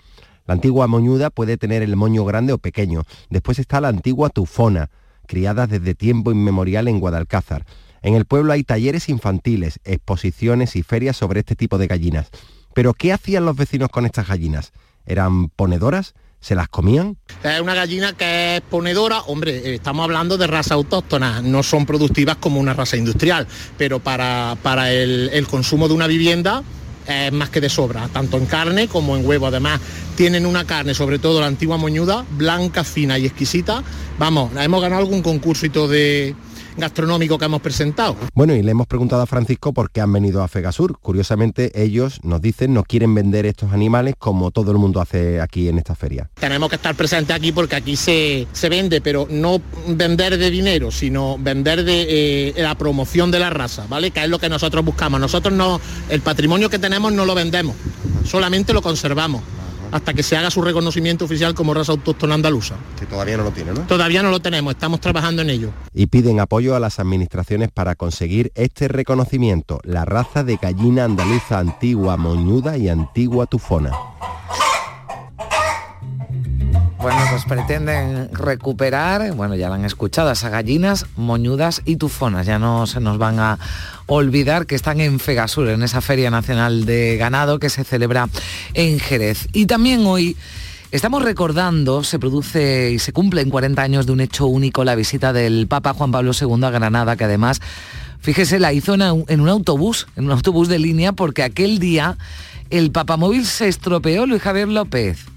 [0.47, 3.03] La antigua moñuda puede tener el moño grande o pequeño.
[3.31, 4.91] Después está la antigua tufona,
[5.27, 7.65] criada desde tiempo inmemorial en Guadalcázar.
[8.03, 12.31] En el pueblo hay talleres infantiles, exposiciones y ferias sobre este tipo de gallinas.
[12.77, 14.73] Pero ¿qué hacían los vecinos con estas gallinas?
[15.07, 16.13] ¿Eran ponedoras?
[16.41, 17.17] ¿Se las comían?
[17.43, 22.37] Es una gallina que es ponedora, hombre, estamos hablando de raza autóctona, no son productivas
[22.37, 23.49] como una raza industrial,
[23.79, 26.63] pero para, para el, consumo de una vivienda
[27.09, 29.47] es más que de sobra, tanto en carne como en huevo.
[29.47, 29.81] Además,
[30.15, 33.83] tienen una carne, sobre todo la antigua moñuda, blanca, fina y exquisita.
[34.19, 36.37] Vamos, hemos ganado algún todo de
[36.77, 38.17] gastronómico que hemos presentado.
[38.35, 40.99] Bueno, y le hemos preguntado a Francisco por qué han venido a Fegasur.
[40.99, 45.69] Curiosamente, ellos nos dicen no quieren vender estos animales como todo el mundo hace aquí
[45.69, 46.31] en esta feria.
[46.35, 50.91] Tenemos que estar presentes aquí porque aquí se, se vende, pero no vender de dinero,
[50.91, 54.11] sino vender de eh, la promoción de la raza, ¿vale?
[54.11, 55.21] Que es lo que nosotros buscamos.
[55.21, 57.77] Nosotros no, el patrimonio que tenemos no lo vendemos,
[58.25, 59.43] solamente lo conservamos
[59.93, 62.77] hasta que se haga su reconocimiento oficial como raza autóctona andaluza.
[62.99, 63.81] Que todavía no lo tiene, ¿no?
[63.83, 65.71] Todavía no lo tenemos, estamos trabajando en ello.
[65.95, 71.59] Y piden apoyo a las administraciones para conseguir este reconocimiento, la raza de gallina andaluza
[71.59, 73.93] antigua moñuda y antigua tufona.
[77.07, 82.47] Bueno, pues pretenden recuperar, bueno, ya la han escuchado, esas gallinas moñudas y tufonas.
[82.47, 83.61] Ya no se nos van a
[84.07, 88.29] olvidar que están en Fegasur, en esa Feria Nacional de Ganado que se celebra
[88.75, 89.47] en Jerez.
[89.53, 90.37] Y también hoy
[90.91, 94.97] estamos recordando, se produce y se cumple en 40 años de un hecho único, la
[94.97, 97.61] visita del Papa Juan Pablo II a Granada, que además,
[98.19, 102.19] fíjese, la hizo en un autobús, en un autobús de línea, porque aquel día
[102.71, 105.36] el papamóvil se estropeó, Luis Javier López.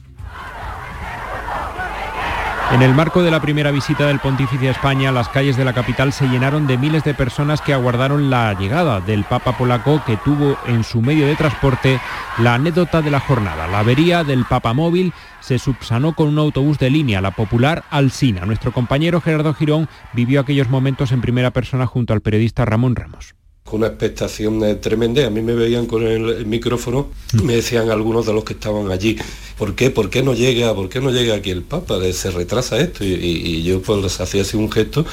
[2.72, 5.74] En el marco de la primera visita del pontífice a España, las calles de la
[5.74, 10.18] capital se llenaron de miles de personas que aguardaron la llegada del Papa polaco que
[10.18, 12.00] tuvo en su medio de transporte
[12.38, 13.68] la anécdota de la jornada.
[13.68, 18.46] La avería del Papa móvil se subsanó con un autobús de línea, la popular Alsina.
[18.46, 23.39] Nuestro compañero Gerardo Girón vivió aquellos momentos en primera persona junto al periodista Ramón Ramos
[23.70, 25.26] con una expectación eh, tremenda.
[25.26, 27.10] A mí me veían con el, micrófono,
[27.44, 29.18] me decían algunos de los que estaban allí,
[29.58, 29.92] ¿por qué?
[29.92, 32.00] ¿Por qué no llega, por qué no llega aquí el Papa?
[32.12, 33.04] Se retrasa esto.
[33.04, 35.06] Y, yo pues hacía así un gesto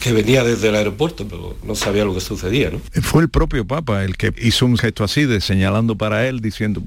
[0.00, 2.70] que venía desde el aeropuerto, pero no sabía lo que sucedía.
[2.70, 2.80] ¿no?
[3.02, 6.82] Fue el propio Papa el que hizo un gesto así, de señalando para él, diciendo,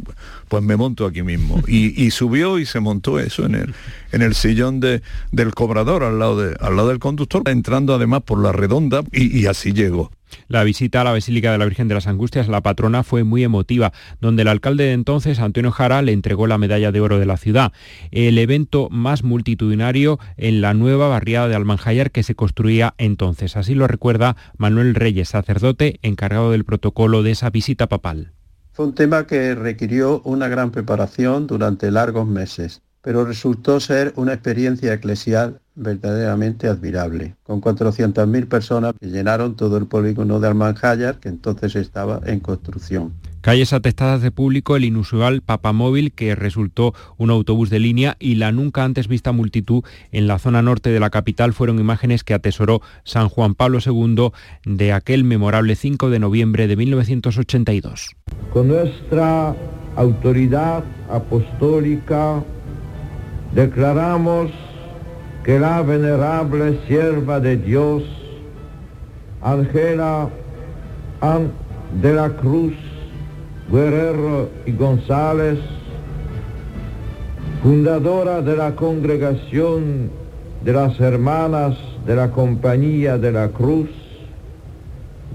[0.49, 1.61] pues me monto aquí mismo.
[1.67, 3.73] Y, subió y se montó eso en el,
[4.11, 5.01] en el sillón de,
[5.31, 9.45] del cobrador, al lado, de, al lado del conductor, entrando además por la redonda, y
[9.45, 10.11] así llegó.
[10.47, 13.43] La visita a la Basílica de la Virgen de las Angustias, la patrona, fue muy
[13.43, 17.25] emotiva, donde el alcalde de entonces, Antonio Jara, le entregó la medalla de oro de
[17.25, 17.71] la ciudad,
[18.11, 23.57] el evento más multitudinario en la nueva barriada de Almanjayar que se construía entonces.
[23.57, 28.31] Así lo recuerda Manuel Reyes, sacerdote encargado del protocolo de esa visita papal.
[28.71, 34.33] Fue un tema que requirió una gran preparación durante largos meses, pero resultó ser una
[34.33, 41.29] experiencia eclesial verdaderamente admirable, con 400.000 personas que llenaron todo el polígono de Almanjayar, que
[41.29, 43.13] entonces estaba en construcción.
[43.43, 48.53] Calles atestadas de público, el inusual papamóvil que resultó un autobús de línea y la
[48.53, 49.83] nunca antes vista multitud
[50.13, 54.29] en la zona norte de la capital fueron imágenes que atesoró San Juan Pablo II
[54.63, 58.15] de aquel memorable 5 de noviembre de 1982.
[58.53, 59.53] Con nuestra
[59.97, 62.41] autoridad apostólica
[63.53, 64.51] declaramos
[65.43, 68.03] que la venerable sierva de Dios,
[69.41, 70.29] Ángela
[72.01, 72.73] de la Cruz,
[73.71, 75.59] Guerrero y González,
[77.61, 80.11] fundadora de la congregación
[80.63, 83.89] de las hermanas de la Compañía de la Cruz,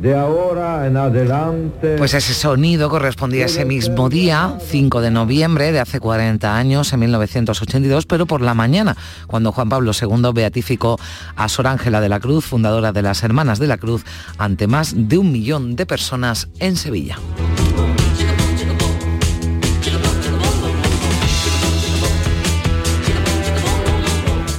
[0.01, 1.97] de ahora en adelante.
[1.99, 6.93] Pues ese sonido correspondía a ese mismo día, 5 de noviembre de hace 40 años,
[6.93, 10.99] en 1982, pero por la mañana, cuando Juan Pablo II beatificó
[11.35, 14.05] a Sor Ángela de la Cruz, fundadora de las Hermanas de la Cruz,
[14.39, 17.19] ante más de un millón de personas en Sevilla.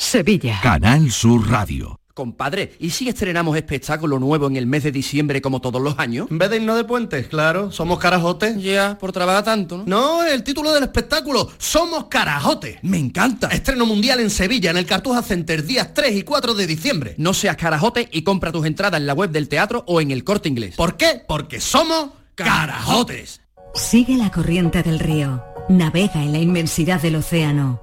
[0.00, 0.58] Sevilla.
[0.62, 2.00] Canal Sur Radio.
[2.14, 6.26] Compadre, ¿y si estrenamos espectáculo nuevo en el mes de diciembre como todos los años?
[6.30, 8.60] En vez de irnos de puentes, claro, somos carajotes.
[8.62, 9.84] Ya, por trabajar tanto, ¿no?
[9.86, 12.78] No, el título del espectáculo, Somos carajotes.
[12.82, 13.48] Me encanta.
[13.48, 17.14] Estreno mundial en Sevilla, en el Cartuja Center, días 3 y 4 de diciembre.
[17.18, 20.24] No seas carajote y compra tus entradas en la web del teatro o en el
[20.24, 20.76] corte inglés.
[20.76, 21.22] ¿Por qué?
[21.28, 23.42] Porque somos carajotes.
[23.74, 25.44] Sigue la corriente del río.
[25.68, 27.82] Navega en la inmensidad del océano.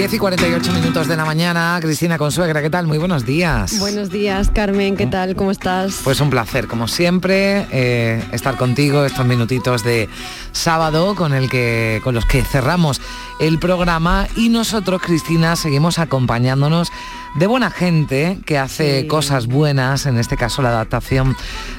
[0.00, 2.86] 10 y 48 minutos de la mañana, Cristina Consuegra, ¿qué tal?
[2.86, 3.78] Muy buenos días.
[3.78, 5.36] Buenos días, Carmen, ¿qué tal?
[5.36, 6.00] ¿Cómo estás?
[6.02, 10.08] Pues un placer, como siempre, eh, estar contigo estos minutitos de
[10.52, 13.02] sábado con, el que, con los que cerramos
[13.40, 16.90] el programa y nosotros, Cristina, seguimos acompañándonos
[17.36, 21.36] de buena gente que hace cosas buenas, en este caso la adaptación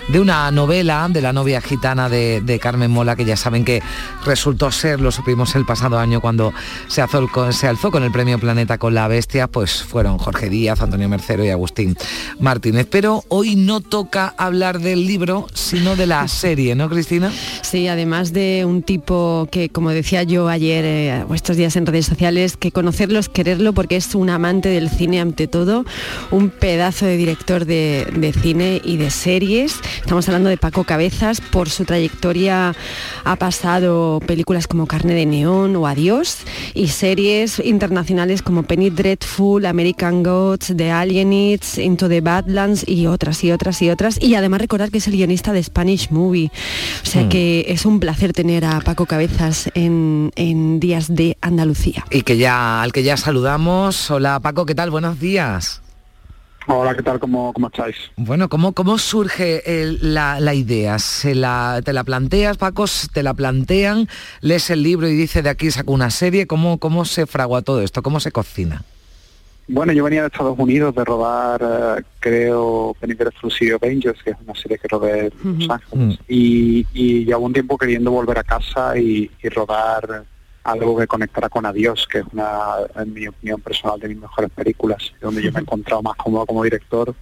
[0.07, 3.81] de una novela de la novia gitana de, de Carmen Mola, que ya saben que
[4.25, 6.53] resultó ser, lo supimos el pasado año cuando
[6.87, 10.49] se alzó, con- se alzó con el premio Planeta con la Bestia, pues fueron Jorge
[10.49, 11.97] Díaz, Antonio Mercero y Agustín
[12.39, 12.87] Martínez.
[12.89, 17.31] Pero hoy no toca hablar del libro, sino de la serie, ¿no, Cristina?
[17.61, 21.85] Sí, además de un tipo que, como decía yo ayer eh, o estos días en
[21.85, 25.85] redes sociales, que conocerlo es quererlo porque es un amante del cine ante todo,
[26.29, 29.79] un pedazo de director de, de cine y de series.
[29.97, 32.75] Estamos hablando de Paco Cabezas, por su trayectoria
[33.23, 36.39] ha pasado películas como Carne de Neón o Adiós
[36.75, 43.43] y series internacionales como Penny Dreadful, American Gods, The Alienists, Into the Badlands y otras
[43.43, 44.21] y otras y otras.
[44.21, 46.51] Y además recordar que es el guionista de Spanish Movie.
[47.03, 47.29] O sea Mm.
[47.29, 52.05] que es un placer tener a Paco Cabezas en, en Días de Andalucía.
[52.11, 54.09] Y que ya, al que ya saludamos.
[54.11, 54.89] Hola Paco, ¿qué tal?
[54.91, 55.30] Buenos días.
[56.67, 57.19] Hola, ¿qué tal?
[57.19, 57.95] ¿Cómo, cómo estáis?
[58.17, 60.99] Bueno, ¿cómo, cómo surge el- la, la idea?
[60.99, 62.85] ¿Se la, ¿Te la planteas, Paco?
[63.11, 64.07] ¿Te la plantean?
[64.41, 66.45] ¿Lees el libro y dice de aquí saco una serie?
[66.45, 68.03] ¿Cómo, cómo se fragua todo esto?
[68.03, 68.83] ¿Cómo se cocina?
[69.67, 71.61] Bueno, yo venía de Estados Unidos de rodar,
[71.99, 72.95] eh, creo,
[73.57, 76.19] City of Angels, que es una serie que rodé en Los Ángeles.
[76.27, 80.25] Y, y llevo un tiempo queriendo volver a casa y, y rodar
[80.63, 84.51] algo que conectara con Adiós, que es una, en mi opinión personal, de mis mejores
[84.51, 87.15] películas, donde yo me he encontrado más cómodo como director,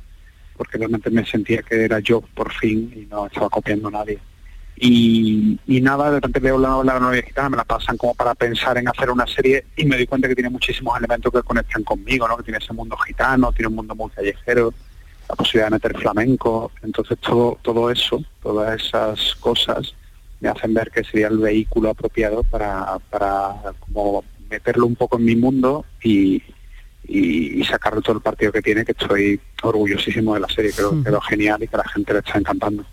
[0.58, 4.20] porque realmente me sentía que era yo por fin y no estaba copiando a nadie.
[4.82, 8.34] Y, y nada, de repente veo la la novia gitana, me la pasan como para
[8.34, 11.84] pensar en hacer una serie y me doy cuenta que tiene muchísimos elementos que conectan
[11.84, 12.38] conmigo, ¿no?
[12.38, 14.74] Que tiene ese mundo gitano, tiene un mundo muy callejero,
[15.28, 19.94] la posibilidad de meter flamenco, entonces todo, todo eso, todas esas cosas
[20.40, 25.26] me hacen ver que sería el vehículo apropiado para, para como meterlo un poco en
[25.26, 26.42] mi mundo y,
[27.08, 31.04] y, sacarle todo el partido que tiene, que estoy orgullosísimo de la serie, creo que
[31.04, 32.84] quedó genial y que a la gente le está encantando.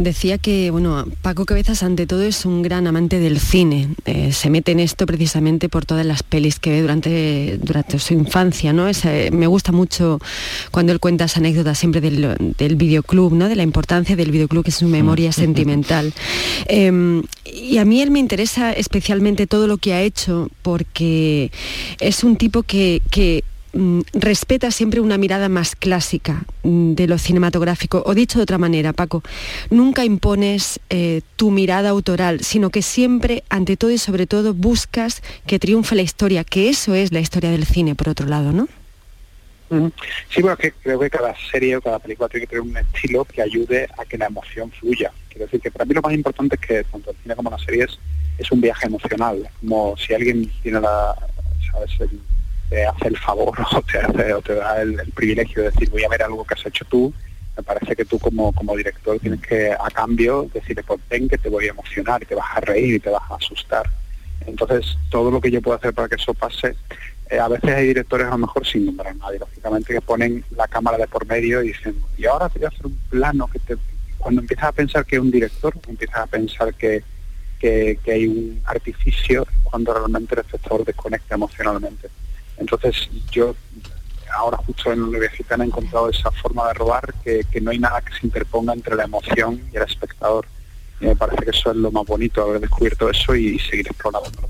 [0.00, 3.90] Decía que, bueno, Paco Cabezas ante todo es un gran amante del cine.
[4.06, 8.14] Eh, se mete en esto precisamente por todas las pelis que ve durante, durante su
[8.14, 8.88] infancia, ¿no?
[8.88, 10.18] Es, eh, me gusta mucho
[10.70, 13.50] cuando él cuenta esa anécdota siempre del, del videoclub, ¿no?
[13.50, 16.14] De la importancia del videoclub, que es su memoria sentimental.
[16.72, 21.50] Eh, y a mí él me interesa especialmente todo lo que ha hecho porque
[21.98, 23.42] es un tipo que, que
[24.12, 28.02] respeta siempre una mirada más clásica mm, de lo cinematográfico.
[28.06, 29.22] O dicho de otra manera, Paco,
[29.70, 35.22] nunca impones eh, tu mirada autoral, sino que siempre, ante todo y sobre todo, buscas
[35.46, 38.68] que triunfe la historia, que eso es la historia del cine, por otro lado, ¿no?
[40.28, 43.24] Sí, bueno, que creo que cada serie o cada película tiene que tener un estilo
[43.24, 45.12] que ayude a que la emoción fluya.
[45.28, 47.58] Quiero decir que para mí lo más importante es que tanto el cine como la
[47.58, 47.96] serie es,
[48.36, 49.48] es un viaje emocional.
[49.60, 51.14] Como si alguien tiene la,
[52.70, 56.04] te hace el favor o te, hace- o te da el, privilegio de decir voy
[56.04, 57.12] a ver algo que has hecho tú,
[57.56, 61.50] me parece que tú como, director tienes que a cambio decirle pues ven que te
[61.50, 63.84] voy a emocionar y te vas a reír y te vas a asustar.
[64.46, 66.74] Entonces todo lo que yo puedo hacer para que eso pase
[67.28, 70.44] eh, a veces hay directores a lo mejor sin nombrar a nadie, lógicamente, que ponen
[70.56, 73.46] la cámara de por medio y dicen, y ahora te voy a hacer un plano
[73.46, 73.76] que te...
[74.18, 77.04] Cuando empiezas a pensar que es un director, empiezas a pensar que
[77.62, 82.08] hay un artificio cuando realmente el espectador desconecta emocionalmente.
[82.60, 83.56] Entonces yo
[84.32, 87.78] ahora justo en la universidad he encontrado esa forma de robar que, que no hay
[87.78, 90.46] nada que se interponga entre la emoción y el espectador.
[91.00, 94.48] Y me parece que eso es lo más bonito, haber descubierto eso y, seguir explorándolo.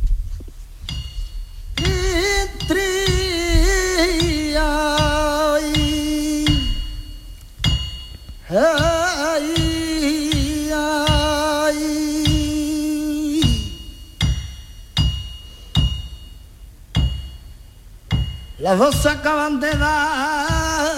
[18.61, 20.91] Las dos se acaban de dar.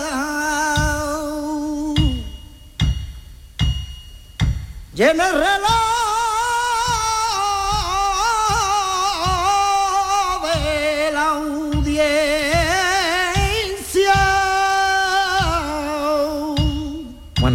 [4.94, 5.91] Llena el reloj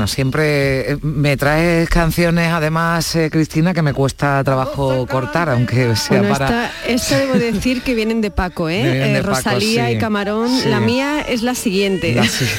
[0.07, 5.95] Bueno, siempre eh, me traes canciones, además, eh, Cristina, que me cuesta trabajo cortar, aunque
[5.97, 6.45] sea Bueno, para...
[6.45, 8.83] esta, esta debo decir que vienen de Paco, ¿eh?
[8.83, 9.93] De Eh, Paco, Rosalía sí.
[9.93, 10.47] y Camarón.
[10.61, 10.69] Sí.
[10.69, 12.15] La mía es la siguiente.
[12.15, 12.45] La sí.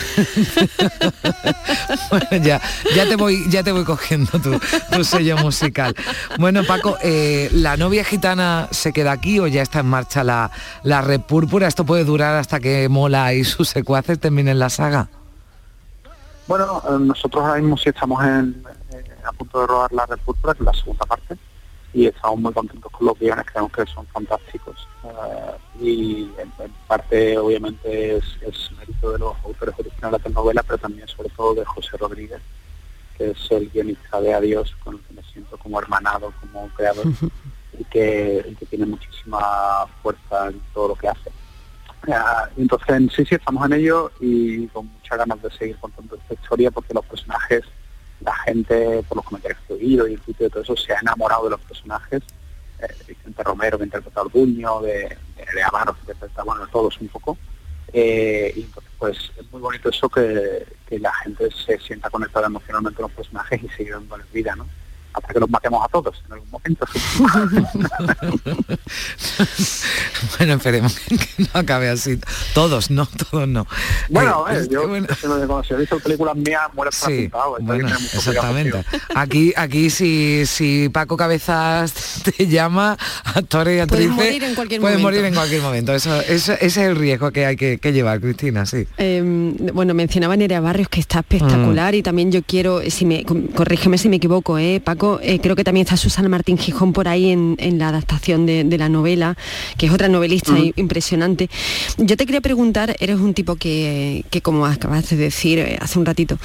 [2.11, 2.61] Bueno, ya,
[2.95, 4.59] ya te voy, ya te voy cogiendo tu,
[4.93, 5.95] tu sello musical.
[6.39, 10.51] Bueno, Paco, eh, ¿la novia gitana se queda aquí o ya está en marcha la,
[10.83, 11.67] la red púrpura?
[11.69, 15.09] ¿Esto puede durar hasta que Mola y sus secuaces terminen la saga?
[16.49, 20.19] Bueno, eh, nosotros ahora mismo sí estamos en, eh, a punto de rodar la Red
[20.25, 21.37] Púrpura, que es la segunda parte,
[21.93, 24.89] y estamos muy contentos con los guiones, creemos que son fantásticos.
[25.05, 26.51] Eh, y en,
[26.87, 31.29] parte obviamente es, es, mérito de los autores originales de la novela, pero también sobre
[31.29, 32.41] todo de José Rodríguez,
[33.19, 37.05] que es el guionista de Adiós, con el que me siento como hermanado, como creador,
[37.79, 41.31] y que, que tiene muchísima fuerza en todo lo que hace.
[42.57, 46.71] Entonces, sí, sí, estamos en ello y con muchas ganas de seguir contando esta historia
[46.71, 47.65] porque los personajes
[48.21, 50.93] la gente, por los comentarios que he oído y el sitio de todo eso, se
[50.93, 52.23] ha enamorado de los personajes.
[52.81, 57.09] Eh, Vicente Romero, que interpreta a Orduño, de, de Amaro, que interpreta, bueno, todos un
[57.09, 57.39] poco.
[57.93, 60.67] Eh, y entonces, pues es muy bonito eso que,
[60.99, 64.67] la gente se sienta conectada emocionalmente con los personajes y siga dándoles vida, ¿no?
[65.13, 66.87] Hasta que los matemos a todos en algún momento.
[70.39, 72.19] bueno, esperemos que no acabe así.
[72.55, 73.67] Todos, no, todos no.
[74.09, 75.07] Bueno, eh, yo bueno.
[75.65, 77.31] si he visto películas mías, muere sí,
[77.61, 78.85] bueno, exactamente.
[79.15, 84.81] Aquí, aquí si, si Paco Cabezas te llama, actores y actrices, pueden morir en cualquier
[84.81, 85.19] pueden momento.
[85.19, 85.95] Morir en cualquier momento.
[85.95, 88.87] Eso, eso, ese es el riesgo que hay que, que llevar, Cristina, sí.
[88.99, 89.23] Eh,
[89.73, 91.97] bueno, mencionaba Nerea Barrios que está espectacular mm.
[91.97, 95.65] y también yo quiero, si me corrígeme si me equivoco, eh, Paco eh, creo que
[95.65, 99.37] también está Susana Martín Gijón por ahí en, la adaptación de, la novela,
[99.77, 101.49] que es otra novelista impresionante.
[101.99, 106.07] Yo te quería preguntar, eres un tipo que, como acabas de decir eh, hace un
[106.07, 106.39] ratito,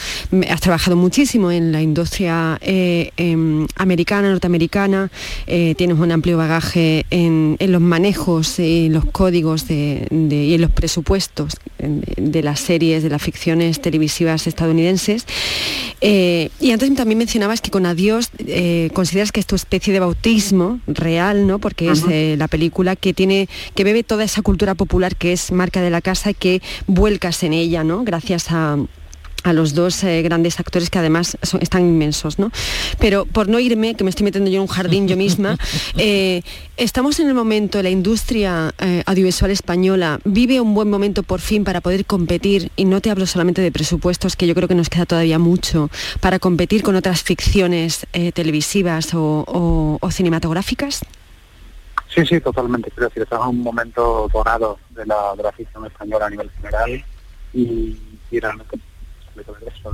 [0.49, 5.09] has trabajado muchísimo en la industria eh, em, americana, norteamericana,
[5.45, 12.43] tienes un amplio bagaje en, los manejos y los códigos y en los presupuestos de
[12.43, 15.25] las series, de las ficciones televisivas estadounidenses.
[16.01, 20.79] y antes también mencionabas que con Adiós eh, consideras que es tu especie de bautismo
[20.87, 21.59] real, ¿no?
[21.59, 25.51] Porque es eh, la película que tiene, que bebe toda esa cultura popular que es
[25.51, 28.03] marca de la casa y que vuelcas en ella, ¿no?
[28.03, 28.77] Gracias a
[29.43, 32.51] a los dos eh, grandes actores que además están inmensos, ¿no?
[32.99, 35.57] Pero por no irme, que me estoy metiendo yo en un jardín yo misma,
[35.97, 36.41] eh,
[36.77, 41.63] estamos en el momento, la industria eh, audiovisual española vive un buen momento por fin
[41.63, 44.89] para poder competir, y no te hablo solamente de presupuestos, que yo creo que nos
[44.89, 45.89] queda todavía mucho,
[46.21, 51.01] para competir con otras ficciones televisivas o, cinematográficas.
[52.13, 52.91] Sí, sí, totalmente.
[52.91, 56.49] Quiero decir, estamos en un momento dorado de la, de la ficción española a nivel
[56.51, 57.03] general
[57.53, 57.97] y,
[58.29, 58.77] y realmente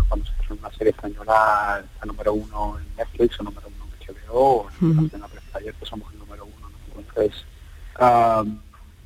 [0.08, 4.16] cuando se hace una serie española está número uno en Netflix o número uno en
[4.16, 6.70] HBO o en la prensa ayer que somos el número uno.
[6.98, 7.46] Entonces,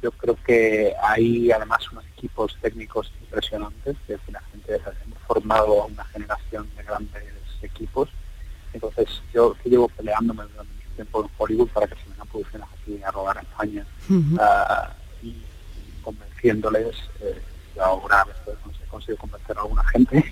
[0.02, 4.76] yo creo que hay además unos equipos técnicos impresionantes, que la gente
[5.06, 7.24] hemos formado una generación de grandes
[7.62, 8.10] equipos.
[8.74, 12.68] Entonces, yo que llevo peleándome durante mucho tiempo en Hollywood para que se vengan producciones
[12.82, 13.86] aquí a rodar a España
[14.40, 15.36] ah, y
[16.02, 17.42] convenciéndoles, eh,
[17.80, 18.26] ahora a
[18.94, 20.24] consigo convencer a alguna gente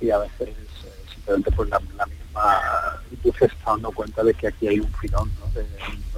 [0.00, 4.68] y, a veces eh, simplemente pues la, misma industria está dando cuenta de que aquí
[4.68, 5.66] hay un filón, de,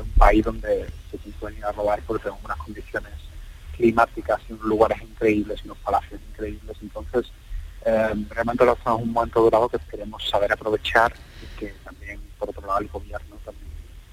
[0.01, 3.13] un, país donde se pueden ir a robar porque tenemos unas condiciones
[3.77, 6.77] climáticas y unos lugares increíbles y unos palacios increíbles.
[6.81, 7.33] Entonces,
[7.85, 11.13] eh, realmente lo estamos en un momento dorado que queremos saber aprovechar
[11.43, 13.73] y que también, por otro lado, el gobierno también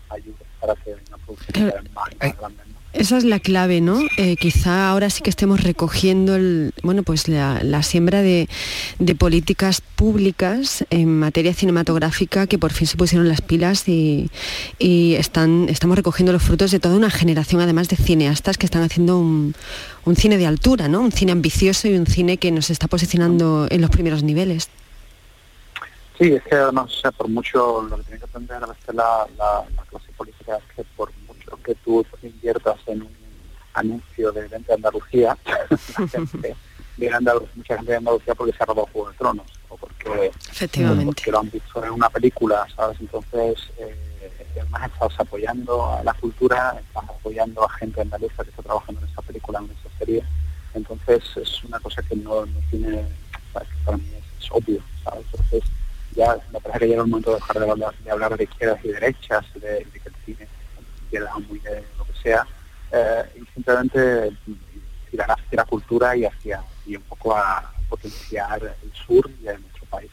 [0.09, 2.78] ayude para que una producción más, más grande.
[2.91, 3.99] Esa es la clave, ¿no?
[4.17, 8.49] Eh, quizá ahora sí que estemos recogiendo el, bueno, pues la, siembra de,
[9.17, 14.31] políticas públicas en materia cinematográfica que por fin se pusieron las pilas y,
[14.79, 19.19] están, estamos recogiendo los frutos de toda una generación, además de cineastas que están haciendo
[19.19, 19.53] un,
[20.15, 21.01] cine de altura, ¿no?
[21.01, 24.67] Un cine ambicioso y un cine que nos está posicionando en los primeros niveles.
[26.17, 26.55] Sí, es que
[27.01, 30.75] sé, por mucho lo que tiene que aprender a veces la, la clase política es
[30.75, 31.11] que por
[31.57, 33.19] que tú inviertas en un
[33.73, 34.73] anuncio de venta
[36.97, 40.31] de Andalucía, mucha gente de Andalucía porque se ha robado Juego de Tronos o porque,
[40.51, 41.31] Efectivamente.
[41.31, 42.99] lo han visto en una película, ¿sabes?
[42.99, 43.95] Entonces, eh,
[44.59, 49.07] además estás apoyando a la cultura, estás apoyando a gente andaluza que está trabajando en
[49.07, 50.23] esa película, en esa serie.
[50.73, 53.05] Entonces, es una cosa que no, tiene,
[53.53, 55.25] para mí es, obvio, ¿sabes?
[55.31, 55.63] Entonces,
[56.15, 58.79] ya me parece que llega el momento de dejar de hablar de, hablar de izquierdas
[58.83, 60.47] y derechas, de, de que el cine
[61.09, 62.45] izquierda muy de lo que sea,
[62.91, 64.31] eh, y simplemente
[65.09, 69.85] tirar hacia la cultura y hacia y un poco a potenciar el sur y nuestro
[69.89, 70.11] país.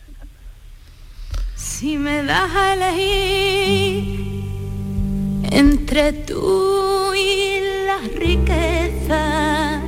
[1.54, 4.44] Si me das a elegir
[5.50, 9.80] entre tú y la riqueza,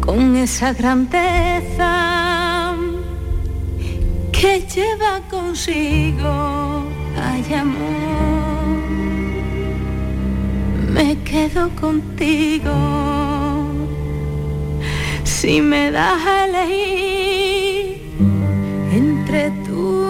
[0.00, 2.76] con esa grandeza
[4.32, 6.84] que lleva consigo
[7.16, 8.41] hay amor
[11.02, 12.74] me quedo contigo.
[15.24, 18.02] Si me das a elegir
[19.00, 20.06] entre tú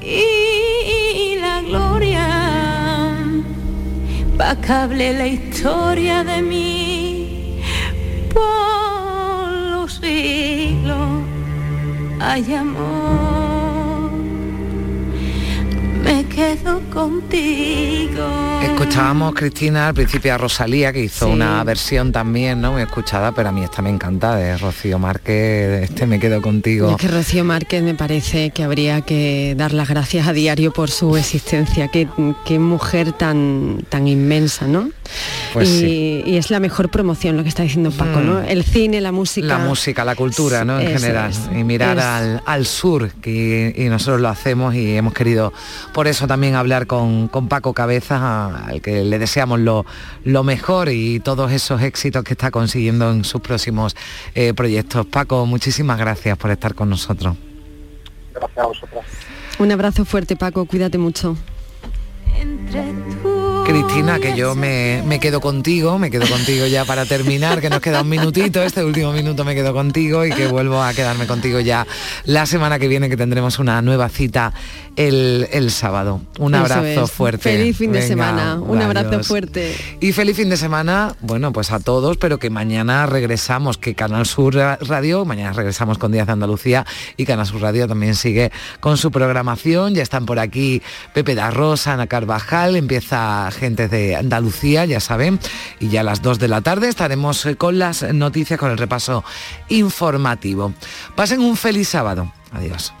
[0.00, 2.26] y la gloria,
[4.38, 7.60] pa' que hable la historia de mí
[8.32, 11.10] por los siglos.
[12.20, 13.49] Hay amor,
[16.40, 18.26] quedo contigo.
[18.62, 21.32] Escuchábamos, Cristina, al principio a Rosalía, que hizo Sí.
[21.32, 22.72] una versión también, ¿no?
[22.72, 26.92] Muy escuchada, pero a mí esta me encanta, de Rocío Márquez, este me quedo contigo.
[26.92, 30.90] Es que Rocío Márquez me parece que habría que dar las gracias a diario por
[30.90, 31.88] su existencia.
[31.88, 32.08] Qué,
[32.46, 34.88] qué mujer tan, tan inmensa, ¿no?
[35.52, 36.22] Pues y, sí.
[36.26, 38.26] y es la mejor promoción lo que está diciendo Paco, Mm.
[38.26, 38.40] ¿no?
[38.40, 39.46] El cine, la música.
[39.46, 40.78] La música, la cultura, ¿no?
[40.78, 41.30] En general.
[41.30, 41.40] es.
[41.54, 45.52] Y mirar Es- al, al sur, que, y nosotros lo hacemos y hemos querido
[45.92, 49.84] por eso también hablar con, con Paco Cabezas, a- al que le deseamos lo,
[50.24, 53.96] lo mejor y todos esos éxitos que está consiguiendo en sus próximos
[54.34, 55.06] eh, proyectos.
[55.06, 57.36] Paco, muchísimas gracias por estar con nosotros.
[58.34, 59.04] Gracias a vosotros.
[59.58, 61.36] Un abrazo fuerte, Paco, cuídate mucho.
[63.70, 67.78] Cristina, que yo me, me quedo contigo, me quedo contigo ya para terminar, que nos
[67.78, 71.60] queda un minutito, este último minuto me quedo contigo y que vuelvo a quedarme contigo
[71.60, 71.86] ya
[72.24, 74.52] la semana que viene, que tendremos una nueva cita
[74.96, 76.20] el, el sábado.
[76.40, 77.10] Un abrazo es.
[77.12, 77.42] fuerte.
[77.42, 78.56] Feliz fin de semana.
[78.60, 79.76] Un abrazo fuerte.
[80.00, 84.26] Y feliz fin de semana, bueno, pues a todos, pero que mañana regresamos, que Canal
[84.26, 86.84] Sur Radio, mañana regresamos con Díaz de Andalucía
[87.16, 88.50] y Canal Sur Radio también sigue
[88.80, 89.94] con su programación.
[89.94, 90.82] Ya están por aquí
[91.14, 95.38] Pepe da Rosa, Ana Carvajal, empieza gente de Andalucía, ya saben,
[95.78, 98.78] y ya a las 2 de la tarde estaremos eh, con las noticias, con el
[98.78, 99.22] repaso
[99.68, 100.72] informativo.
[101.14, 102.32] Pasen un feliz sábado.
[102.52, 102.92] Adiós.